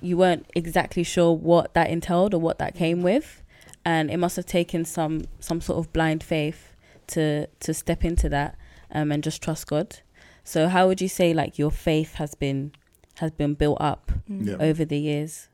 [0.00, 3.42] you weren't exactly sure what that entailed or what that came with,
[3.84, 6.72] and it must have taken some some sort of blind faith
[7.08, 8.56] to to step into that
[8.90, 9.98] um, and just trust God.
[10.44, 12.72] So, how would you say like your faith has been
[13.16, 14.56] has been built up Yeah.
[14.60, 15.48] over the years?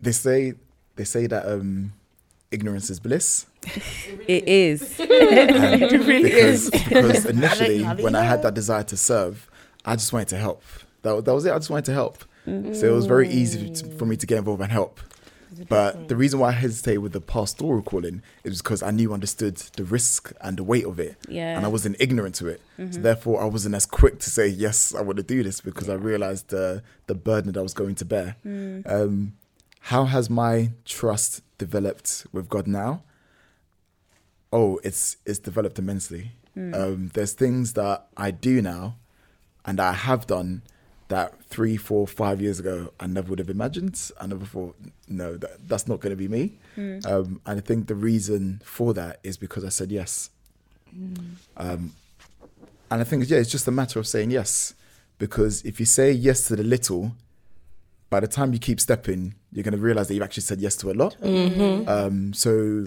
[0.00, 0.54] They say
[0.96, 1.92] they say that um,
[2.50, 3.46] ignorance is bliss.
[4.26, 4.98] It is.
[5.08, 9.48] Um, because, because initially when I had that desire to serve,
[9.84, 10.62] I just wanted to help.
[11.02, 11.52] That, that was it.
[11.52, 12.24] I just wanted to help.
[12.46, 15.00] So it was very easy to, for me to get involved and help.
[15.68, 19.56] But the reason why I hesitated with the pastoral calling is because I knew, understood
[19.76, 21.56] the risk and the weight of it, Yeah.
[21.56, 22.60] and I wasn't ignorant to it.
[22.90, 25.88] So therefore, I wasn't as quick to say yes, I want to do this because
[25.88, 28.36] I realized the the burden that I was going to bear.
[28.86, 29.34] Um,
[29.80, 33.02] how has my trust developed with God now?
[34.52, 36.32] Oh, it's it's developed immensely.
[36.74, 38.96] Um, there's things that I do now,
[39.64, 40.62] and I have done
[41.08, 44.10] that three, four, five years ago I never would have imagined.
[44.20, 44.76] I never thought,
[45.08, 46.58] no, that, that's not going to be me.
[47.06, 50.30] Um, and I think the reason for that is because I said yes.
[51.56, 51.92] Um,
[52.90, 54.74] and I think yeah, it's just a matter of saying yes,
[55.18, 57.12] because if you say yes to the little,
[58.10, 60.76] by the time you keep stepping, you're going to realize that you've actually said yes
[60.76, 61.16] to a lot.
[61.88, 62.86] Um, so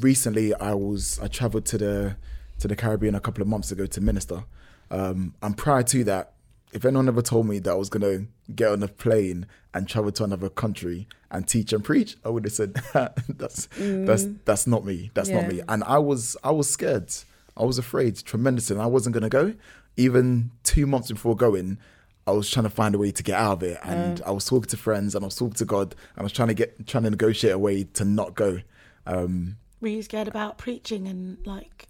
[0.00, 2.16] recently, I was I traveled to the
[2.60, 4.44] to the Caribbean a couple of months ago to minister,
[4.90, 6.32] um, and prior to that,
[6.72, 10.12] if anyone ever told me that I was gonna get on a plane and travel
[10.12, 12.74] to another country and teach and preach, I would have said
[13.28, 15.10] that's that's that's not me.
[15.14, 15.62] That's not me.
[15.68, 17.12] And I was I was scared.
[17.56, 19.54] I was afraid tremendously, and I wasn't gonna go.
[19.96, 21.78] Even two months before going,
[22.26, 24.44] I was trying to find a way to get out of it, and I was
[24.44, 26.86] talking to friends, and I was talking to God, and I was trying to get
[26.86, 28.60] trying to negotiate a way to not go.
[29.06, 31.88] Um, Were you scared about preaching and like?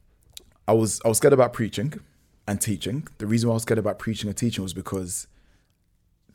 [0.69, 1.95] I was I was scared about preaching
[2.47, 3.07] and teaching.
[3.19, 5.27] The reason why I was scared about preaching and teaching was because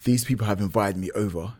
[0.04, 1.54] these people have invited me over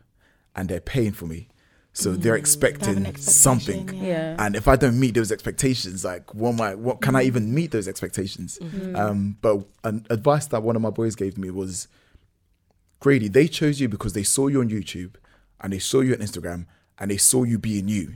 [0.54, 1.48] and they're paying for me.
[1.94, 3.94] So they're They have expecting expectation, something.
[3.94, 4.02] yeah.
[4.04, 4.36] Yeah.
[4.38, 7.54] And if I don't meet those expectations, like what am I what can I even
[7.54, 8.58] meet those expectations?
[8.94, 11.88] Um, but an advice that one of my boys gave me was
[13.00, 15.14] Gradi, they chose you because they saw you on YouTube
[15.60, 16.66] and they saw you on Instagram
[16.98, 18.14] and they saw you being you.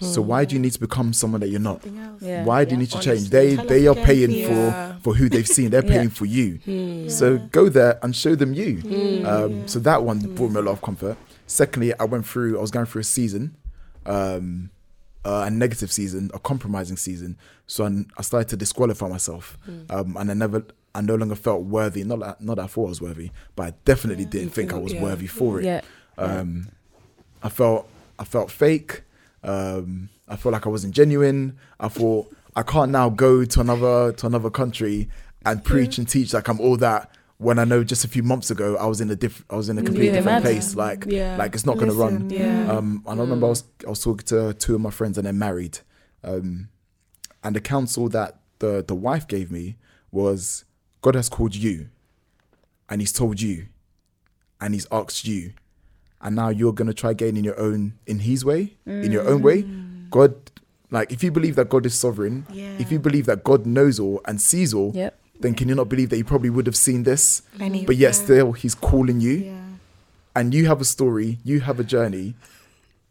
[0.00, 1.82] So why do you need to become someone that you're not?
[2.20, 2.44] Yeah.
[2.44, 3.32] Why do you need to change?
[3.34, 4.30] Honestly, They they are again, paying.
[4.30, 4.92] Yeah.
[4.98, 5.70] for for who they've seen.
[5.70, 5.90] They're Yeah.
[5.96, 7.08] paying for you.
[7.10, 9.24] So go there and show them you.
[9.26, 11.16] Um, so that one brought me a lot of comfort.
[11.48, 12.56] Secondly, I went through.
[12.56, 13.56] I was going through a season,
[14.06, 14.70] um,
[15.24, 17.36] uh, a negative season, a compromising season.
[17.66, 19.58] So I, I started to disqualify myself,
[19.90, 20.64] um, and I never.
[20.94, 22.04] I no longer felt worthy.
[22.04, 24.78] Not that, not that I thought I was worthy, but I definitely didn't think I
[24.78, 25.02] was Yeah.
[25.02, 25.64] worthy for it.
[25.64, 25.80] Yeah.
[26.18, 26.68] Um,
[27.42, 27.88] I felt
[28.18, 29.02] I felt fake.
[29.42, 31.56] Um, I felt like I wasn't genuine.
[31.80, 35.08] I thought I can't now go to another to another country
[35.44, 37.10] and preach and teach like I'm all that.
[37.38, 39.68] When I know just a few months ago I was in a diff I was
[39.68, 40.60] in a completely Yeah, different imagine.
[40.60, 40.76] place.
[40.76, 41.36] Like Yeah.
[41.36, 42.30] like it's not gonna run.
[42.30, 42.70] Yeah.
[42.70, 45.26] Um, and I remember I was I was talking to two of my friends and
[45.26, 45.80] they're married.
[46.22, 46.68] Um,
[47.42, 49.76] and the counsel that the the wife gave me
[50.12, 50.64] was
[51.02, 51.88] God has called you,
[52.88, 53.66] and He's told you,
[54.60, 55.52] and He's asked you,
[56.20, 59.42] and now you're gonna try again in your own in His way, in your own
[59.42, 59.64] way.
[60.10, 60.34] God,
[60.90, 62.76] like if you believe that God is sovereign, Yeah.
[62.78, 65.18] if you believe that God knows all and sees all, Yep.
[65.40, 68.08] then can you not believe that He probably would have seen this, And but yet
[68.08, 68.24] yeah.
[68.24, 69.60] still He's calling you Yeah.
[70.36, 72.34] and you have a story, you have a journey,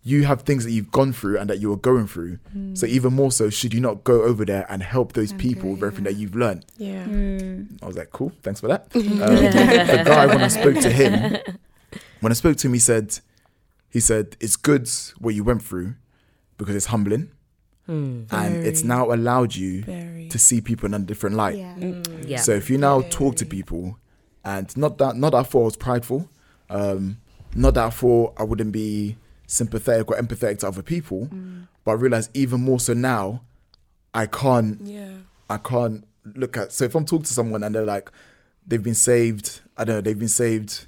[0.03, 2.39] you have things that you've gone through and that you are going through.
[2.73, 5.63] So even more so, should you not go over there and help those And people
[5.63, 6.11] go, with everything yeah.
[6.11, 6.65] that you've learned?
[6.77, 7.03] Yeah.
[7.05, 7.83] Mm.
[7.83, 8.87] I was like, cool, thanks for that.
[8.95, 11.37] Um, the guy, when I spoke to him,
[12.21, 13.19] when I spoke to him, he said,
[13.89, 14.89] he said, it's good
[15.19, 15.93] what you went through
[16.57, 17.29] because it's humbling
[17.87, 20.29] and it's now allowed you Very.
[20.29, 21.57] to see people in a different light.
[21.57, 22.01] Yeah.
[22.25, 22.37] Yeah.
[22.37, 23.97] So if you now talk to people,
[24.43, 26.29] and not that not that I thought I was prideful,
[26.69, 27.17] um,
[27.53, 29.17] not that I thought I wouldn't be
[29.51, 31.67] sympathetic or empathetic to other people, mm.
[31.83, 33.41] but I realize even more so now,
[34.13, 35.09] I can't Yeah.
[35.49, 36.71] I can't look at.
[36.71, 38.09] So if I'm talking to someone and they're like,
[38.65, 40.85] they've been saved, I don't know, they've been saved.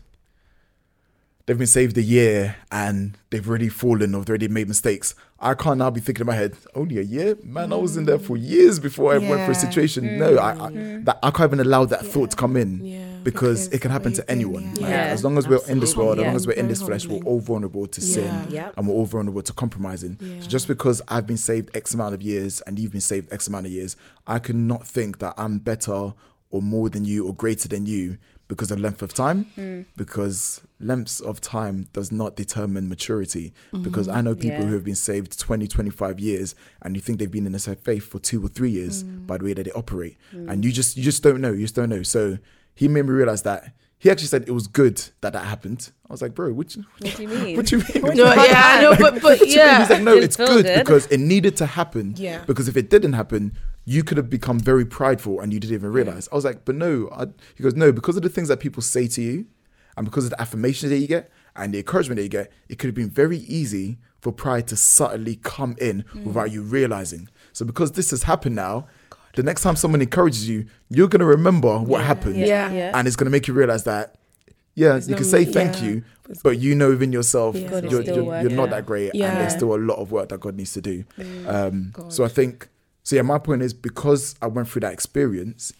[1.45, 5.13] They've been saved a year and they've already fallen or they've already made mistakes.
[5.41, 7.37] I can't now be thinking in my head, only a year?
[7.43, 8.49] Man, I was in there for mm.
[8.49, 9.67] years before I went through a Yeah.
[9.67, 10.17] situation.
[10.17, 11.03] No, I, I, mm.
[11.03, 13.12] that, I can't even allow that thought to come in Yeah.
[13.23, 14.63] Because, Because it can happen to anyone.
[14.63, 14.81] yeah.
[14.81, 16.81] Like, Yeah, as long as we're in this world, as long as we're in this
[16.81, 18.45] flesh, we're all vulnerable to sin Yeah.
[18.49, 18.71] Yeah.
[18.77, 20.17] and we're all vulnerable to compromising.
[20.19, 20.41] Yeah.
[20.41, 23.47] So just because I've been saved X amount of years and you've been saved X
[23.47, 23.95] amount of years,
[24.27, 26.13] I cannot think that I'm better
[26.49, 28.17] or more than you or greater than you
[28.47, 29.47] because of length of time.
[29.57, 29.85] Mm.
[29.97, 33.53] Because lengths of time does not determine maturity.
[33.71, 33.83] Mm-hmm.
[33.83, 34.65] Because I know people Yeah.
[34.65, 36.53] who have been saved 20, 25 years
[36.83, 39.25] and you think they've been in the same faith for two or three years mm.
[39.25, 40.17] by the way that they operate.
[40.35, 40.49] Mm.
[40.51, 41.51] And you just you just don't know.
[41.53, 42.03] You just don't know.
[42.03, 42.37] So
[42.75, 45.91] he made me realize that he actually said it was good that that happened.
[46.09, 47.55] I was like, bro, what you, What do you mean?
[47.55, 48.17] what do you mean?
[48.17, 49.55] No, yeah, I know, but but What you mean?
[49.55, 49.79] yeah.
[49.79, 50.79] He's like, no, Didn't it's good, good.
[50.79, 52.13] because it needed to happen.
[52.17, 52.43] Yeah.
[52.45, 55.93] Because if it didn't happen, you could have become very prideful and you didn't even
[55.93, 56.27] realize.
[56.33, 57.09] I was like, but no.
[57.13, 59.45] I, he goes, no, because of the things that people say to you,
[59.95, 62.79] and because of the affirmations that you get and the encouragement that you get, it
[62.79, 66.23] could have been very easy for pride to subtly come in mm.
[66.25, 67.29] without you realizing.
[67.53, 68.87] So because this has happened now.
[69.35, 72.71] The next time someone encourages you, you're gonna remember what happened, Yeah.
[72.71, 72.91] Yeah.
[72.97, 74.15] and it's gonna make you realize that,
[74.75, 75.87] yeah, you not can say thank yeah.
[75.87, 76.03] you,
[76.43, 77.69] but you know within yourself Yeah.
[77.69, 80.39] God you're, you're, you're not that great, and there's still a lot of work that
[80.39, 81.03] God needs to do.
[81.47, 82.13] Um, God.
[82.13, 82.69] so I think,
[83.03, 85.73] so yeah, my point is because I went through that experience,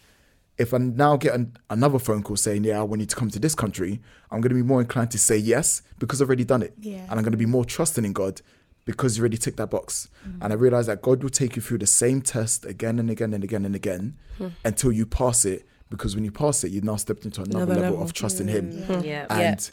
[0.57, 3.29] if I now get an, another phone call saying, yeah, I want you to come
[3.31, 6.43] to this country, I'm going to be more inclined to say yes because I've already
[6.43, 6.73] done it.
[6.79, 6.97] Yeah.
[7.09, 8.41] And I'm going to be more trusting in God
[8.85, 10.09] because you already ticked that box.
[10.27, 10.39] Mm.
[10.41, 13.33] And I realized that God will take you through the same test again and again
[13.33, 14.47] and again and again hmm.
[14.65, 15.65] until you pass it.
[15.89, 18.05] Because when you pass it, you've now stepped into another, Another level, level.
[18.05, 18.71] of trusting Him.
[18.71, 19.05] Mm.
[19.05, 19.27] Yeah.
[19.29, 19.71] And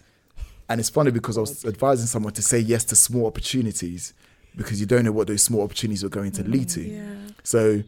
[0.69, 4.15] and it's funny because I was advising someone to say yes to small opportunities
[4.55, 6.81] because you don't know what those small opportunities are going to lead to.
[6.81, 7.33] Mm, yeah.
[7.43, 7.83] So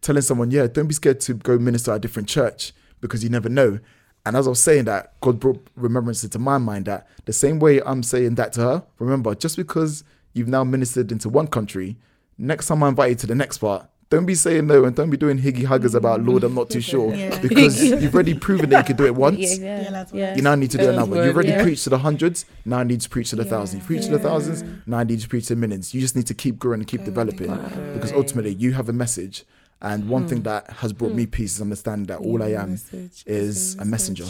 [0.00, 3.30] telling someone, yeah, don't be scared to go minister at a different church because you
[3.30, 3.80] never know.
[4.26, 7.58] And as I was saying that, God brought remembrance into my mind that the same
[7.58, 11.96] way I'm saying that to her, remember, just because you've now ministered into one country,
[12.38, 15.08] next time I invite you to the next part, Don't be saying no and don't
[15.10, 17.14] be doing higgy huggers about Lord, I'm not too sure.
[17.22, 17.38] Yeah.
[17.40, 19.38] Because you've already proven that you can do it once.
[19.38, 20.36] Yeah, yeah, Yeah, yeah.
[20.36, 21.24] You now need to do another.
[21.24, 21.62] You've already yeah.
[21.62, 22.44] preached to the hundreds.
[22.64, 23.50] Now I need to preach to the Yeah.
[23.50, 23.82] thousands.
[23.82, 24.64] You preach to the thousands.
[24.86, 25.94] Now I need to preach to the millions.
[25.94, 27.52] You just need to keep growing and keep developing
[27.94, 29.44] because ultimately you have a message.
[29.82, 32.78] And one thing that has brought me peace is understanding that all I am
[33.26, 34.26] is a messenger.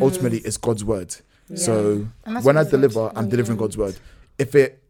[0.00, 1.14] Ultimately, it's God's word.
[1.54, 2.80] So And that's when I what it's like.
[2.82, 3.96] deliver, I'm delivering God's word.
[4.38, 4.82] If it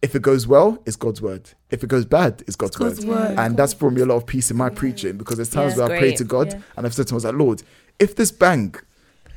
[0.00, 1.50] if it goes well, it's God's word.
[1.70, 3.30] If it goes bad, it's God's, God's word.
[3.30, 3.38] word.
[3.38, 5.86] And that's brought me a lot of peace in my preaching because there's times Yeah,
[5.88, 6.60] where I pray to God Yeah.
[6.76, 7.62] and I've said to myself, Lord,
[7.98, 8.74] if this bang,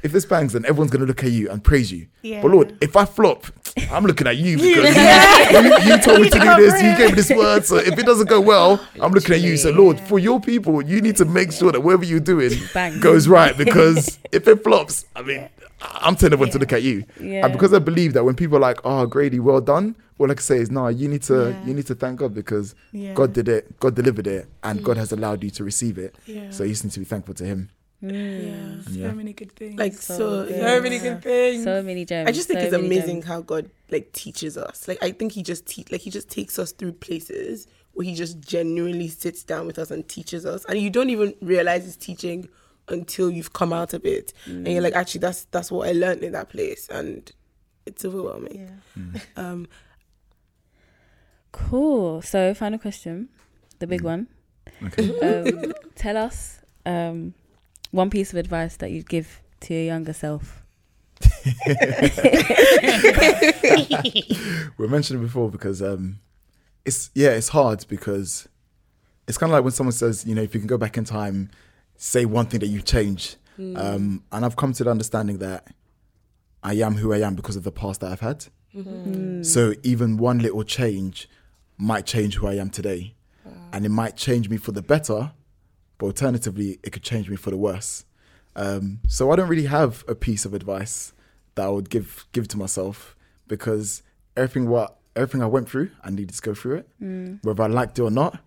[0.04, 2.08] if this bangs, then everyone's gonna look at you and praise you.
[2.22, 2.42] Yeah.
[2.42, 3.46] But Lord, if I flop,
[3.92, 4.96] I'm looking at you because
[5.86, 7.66] you, you told me to do this, you gave me this word.
[7.66, 9.58] So if it doesn't go well, I'm looking at you.
[9.58, 13.00] So Lord, for your people, you need to make sure that whatever you're doing Bang.
[13.00, 15.50] goes right because if it flops, I mean,
[15.82, 17.04] I'm telling everyone to look at you.
[17.20, 17.44] Yeah.
[17.46, 20.36] And because I believe that when people are like, "Oh, Gradi, well done," all I
[20.36, 21.66] can say is, "No, you need to, Yeah.
[21.66, 23.14] you need to thank God because Yeah.
[23.14, 26.16] God did it, God delivered it, and God has allowed you to receive it.
[26.26, 26.50] Yeah.
[26.52, 27.70] So you just need to be thankful to Him."
[28.02, 28.82] Yeah.
[28.84, 29.78] So many good things.
[29.80, 30.60] Like So so, good.
[30.62, 31.64] so many good things.
[31.64, 32.28] So many gems.
[32.28, 33.26] I just think so it's amazing gems.
[33.26, 34.88] how God like teaches us.
[34.88, 38.16] Like I think he just te- like he just takes us through places where he
[38.16, 41.98] just genuinely sits down with us and teaches us, and you don't even realize he's
[41.98, 42.48] teaching
[42.92, 46.24] until you've come out of it, and you're like, actually, that's that's what I learned
[46.24, 47.32] in that place, and
[47.86, 48.82] it's overwhelming.
[49.36, 49.68] Um,
[51.52, 52.22] Cool.
[52.22, 53.30] So, final question,
[53.80, 54.28] the big one.
[54.84, 55.12] Okay.
[55.22, 57.34] Um, tell us um,
[57.92, 60.64] one piece of advice that you'd give to your younger self.
[64.78, 66.20] we mentioned it before because um,
[66.84, 68.48] it's yeah, it's hard because
[69.28, 71.04] it's kind of like when someone says, you know, if you can go back in
[71.04, 71.52] time,
[72.02, 73.36] say one thing that you change.
[73.78, 75.68] Um, and I've come to the understanding that
[76.64, 78.46] I am who I am because of the past that I've had.
[79.44, 81.30] So even one little change
[81.78, 83.14] might change who I am today,
[83.74, 85.32] and it might change me for the better,
[85.98, 88.06] but alternatively, it could change me for the worse.
[88.56, 91.14] Um, so I don't really have a piece of advice
[91.56, 93.16] that I would give give to myself
[93.48, 94.02] because
[94.36, 96.88] everything what everything I went through, I needed to go through it.
[97.44, 98.40] Whether I liked it or not,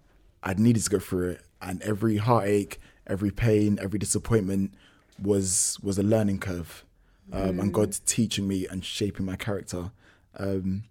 [0.43, 1.41] I needed to go through it.
[1.61, 4.75] And every heartache, every pain, every disappointment
[5.23, 6.85] was was a learning curve,
[7.33, 9.91] um, and God teaching me and shaping my character.
[10.39, 10.85] Um,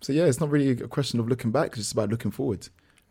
[0.00, 2.68] so yeah, it's not really a question of looking back; it's just about looking forward.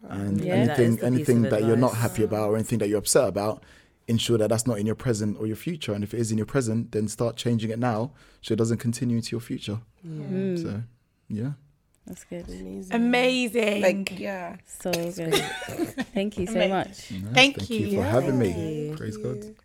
[0.09, 0.53] And Yeah.
[0.53, 3.63] Anything piece anything that you're not happy about or anything that you're upset about,
[4.07, 5.93] ensure that that's not in your present or your future.
[5.93, 8.77] And if it is in your present, then start changing it now so it doesn't
[8.77, 9.79] continue into your future.
[10.07, 10.83] Mm, So
[11.29, 11.53] yeah.
[12.07, 12.47] That's good.
[12.47, 12.95] amazing.
[12.95, 13.81] Amazing.
[13.81, 14.57] Like yeah.
[14.65, 15.33] So good.
[16.13, 16.69] Thank you so Amazing.
[16.71, 17.11] much.
[17.11, 17.79] No, Thank thank you.
[17.87, 18.51] you for having me.
[18.53, 18.95] Thank you.
[18.97, 19.55] Praise God.